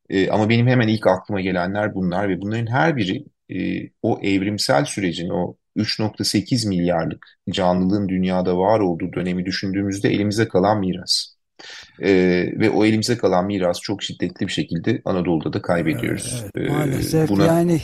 E, 0.09 0.29
ama 0.29 0.49
benim 0.49 0.67
hemen 0.67 0.87
ilk 0.87 1.07
aklıma 1.07 1.41
gelenler 1.41 1.95
bunlar 1.95 2.29
ve 2.29 2.41
bunların 2.41 2.67
her 2.67 2.97
biri 2.97 3.25
e, 3.49 3.89
o 4.01 4.19
evrimsel 4.23 4.85
sürecin, 4.85 5.29
o 5.29 5.57
3.8 5.77 6.67
milyarlık 6.67 7.25
canlılığın 7.49 8.09
dünyada 8.09 8.57
var 8.57 8.79
olduğu 8.79 9.13
dönemi 9.13 9.45
düşündüğümüzde 9.45 10.09
elimize 10.09 10.47
kalan 10.47 10.79
miras. 10.79 11.25
E, 12.01 12.11
ve 12.59 12.69
o 12.69 12.85
elimize 12.85 13.17
kalan 13.17 13.45
miras 13.45 13.79
çok 13.81 14.03
şiddetli 14.03 14.47
bir 14.47 14.51
şekilde 14.51 15.01
Anadolu'da 15.05 15.53
da 15.53 15.61
kaybediyoruz. 15.61 16.45
Evet, 16.55 16.69
maalesef 16.69 17.29
Buna... 17.29 17.45
yani 17.45 17.81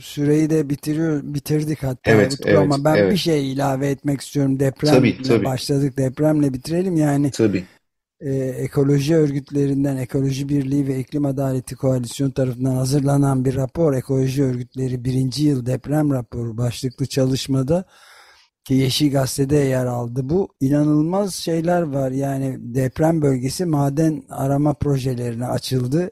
süreyi 0.00 0.50
de 0.50 0.70
bitiriyor 0.70 1.20
bitirdik 1.24 1.82
hatta 1.82 2.10
evet, 2.10 2.36
evet, 2.44 2.58
ama 2.58 2.84
ben 2.84 2.96
evet. 2.96 3.12
bir 3.12 3.16
şey 3.16 3.52
ilave 3.52 3.90
etmek 3.90 4.20
istiyorum 4.20 4.60
depremle 4.60 4.96
tabii, 4.96 5.22
tabii. 5.22 5.44
başladık 5.44 5.96
depremle 5.96 6.52
bitirelim 6.52 6.96
yani 6.96 7.30
tabii. 7.30 7.64
E, 8.20 8.34
ekoloji 8.34 9.16
örgütlerinden 9.16 9.96
Ekoloji 9.96 10.48
Birliği 10.48 10.86
ve 10.86 10.98
İklim 10.98 11.24
Adaleti 11.24 11.76
Koalisyon 11.76 12.30
tarafından 12.30 12.74
hazırlanan 12.74 13.44
bir 13.44 13.54
rapor 13.54 13.94
ekoloji 13.94 14.44
örgütleri 14.44 15.04
birinci 15.04 15.44
yıl 15.44 15.66
deprem 15.66 16.10
raporu 16.12 16.58
başlıklı 16.58 17.06
çalışmada 17.06 17.84
ki 18.64 18.74
Yeşil 18.74 19.12
Gazete'de 19.12 19.56
yer 19.56 19.86
aldı. 19.86 20.20
Bu 20.30 20.48
inanılmaz 20.60 21.34
şeyler 21.34 21.82
var. 21.82 22.10
Yani 22.10 22.56
deprem 22.60 23.22
bölgesi 23.22 23.64
maden 23.66 24.22
arama 24.30 24.74
projelerine 24.74 25.46
açıldı 25.46 26.10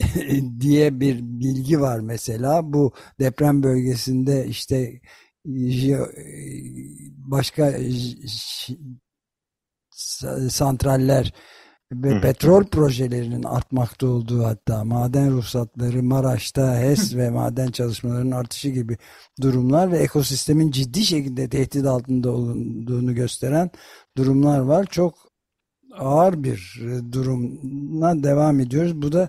diye 0.60 1.00
bir 1.00 1.18
bilgi 1.22 1.80
var 1.80 2.00
mesela. 2.00 2.72
Bu 2.72 2.92
deprem 3.20 3.62
bölgesinde 3.62 4.46
işte 4.46 5.00
başka 7.16 7.76
santraller 10.50 11.32
ve 11.92 12.10
Hı. 12.10 12.20
petrol 12.20 12.64
projelerinin 12.64 13.42
artmakta 13.42 14.06
olduğu 14.06 14.44
hatta 14.44 14.84
maden 14.84 15.30
ruhsatları 15.30 16.02
Maraş'ta 16.02 16.78
HES 16.78 17.16
ve 17.16 17.30
maden 17.30 17.70
çalışmalarının 17.70 18.30
artışı 18.30 18.68
gibi 18.68 18.96
durumlar 19.42 19.92
ve 19.92 19.98
ekosistemin 19.98 20.70
ciddi 20.70 21.04
şekilde 21.04 21.48
tehdit 21.48 21.86
altında 21.86 22.30
olduğunu 22.30 23.14
gösteren 23.14 23.70
durumlar 24.16 24.58
var. 24.58 24.86
Çok 24.90 25.14
ağır 25.98 26.44
bir 26.44 26.80
durumla 27.12 28.22
devam 28.22 28.60
ediyoruz. 28.60 29.02
Bu 29.02 29.12
da 29.12 29.28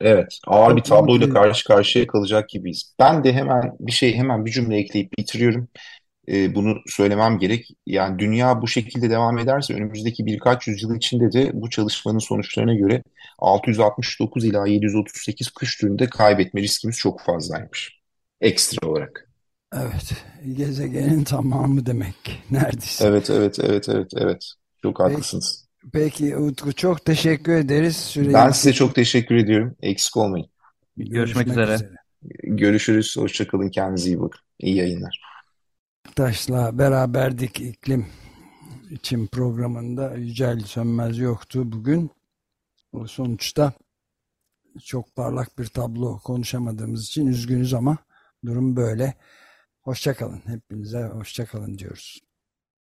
Evet, 0.00 0.38
ağır 0.46 0.76
bir 0.76 0.80
tabloyla 0.80 1.30
karşı 1.30 1.64
karşıya 1.64 2.06
kalacak 2.06 2.48
gibiyiz. 2.48 2.94
Ben 2.98 3.24
de 3.24 3.32
hemen 3.32 3.76
bir 3.80 3.92
şey 3.92 4.14
hemen 4.14 4.46
bir 4.46 4.50
cümle 4.50 4.76
ekleyip 4.76 5.18
bitiriyorum 5.18 5.68
e, 6.28 6.54
bunu 6.54 6.76
söylemem 6.86 7.38
gerek. 7.38 7.68
Yani 7.86 8.18
dünya 8.18 8.62
bu 8.62 8.68
şekilde 8.68 9.10
devam 9.10 9.38
ederse 9.38 9.74
önümüzdeki 9.74 10.26
birkaç 10.26 10.68
yüzyıl 10.68 10.96
içinde 10.96 11.32
de 11.32 11.50
bu 11.54 11.70
çalışmanın 11.70 12.18
sonuçlarına 12.18 12.74
göre 12.74 13.02
669 13.38 14.44
ila 14.44 14.66
738 14.66 15.50
kuş 15.50 15.76
türünde 15.76 16.06
kaybetme 16.06 16.62
riskimiz 16.62 16.96
çok 16.96 17.20
fazlaymış. 17.20 18.00
Ekstra 18.40 18.88
olarak. 18.88 19.28
Evet. 19.74 20.24
Gezegenin 20.56 21.24
tamamı 21.24 21.86
demek. 21.86 22.42
Neredeyse. 22.50 23.06
Evet, 23.06 23.30
evet, 23.30 23.58
evet, 23.62 23.88
evet, 23.88 24.10
evet. 24.16 24.52
Çok 24.82 25.00
haklısınız. 25.00 25.64
Peki 25.92 26.36
Utku 26.36 26.72
çok 26.72 27.04
teşekkür 27.04 27.52
ederiz. 27.52 27.96
Süreyi 27.96 28.34
ben 28.34 28.50
size 28.50 28.72
çok 28.72 28.94
teşekkür 28.94 29.34
ediyorum. 29.34 29.76
Eksik 29.82 30.16
olmayın. 30.16 30.46
Görüşmek, 30.96 31.14
Görüşmek 31.14 31.48
üzere. 31.48 31.74
üzere. 31.74 31.90
Görüşürüz. 32.42 33.16
Hoşçakalın. 33.16 33.68
Kendinize 33.68 34.08
iyi 34.08 34.20
bakın. 34.20 34.40
İyi 34.58 34.76
yayınlar. 34.76 35.20
Taş'la 36.16 36.78
beraberdik 36.78 37.60
iklim 37.60 38.06
için 38.90 39.26
programında 39.26 40.14
Yücel 40.14 40.60
Sönmez 40.60 41.18
yoktu 41.18 41.72
bugün. 41.72 42.10
O 42.92 43.06
sonuçta 43.06 43.72
çok 44.84 45.16
parlak 45.16 45.58
bir 45.58 45.66
tablo 45.66 46.18
konuşamadığımız 46.18 47.04
için 47.04 47.26
üzgünüz 47.26 47.74
ama 47.74 47.98
durum 48.44 48.76
böyle. 48.76 49.14
Hoşçakalın. 49.80 50.42
Hepinize 50.46 51.02
hoşçakalın 51.02 51.78
diyoruz. 51.78 52.20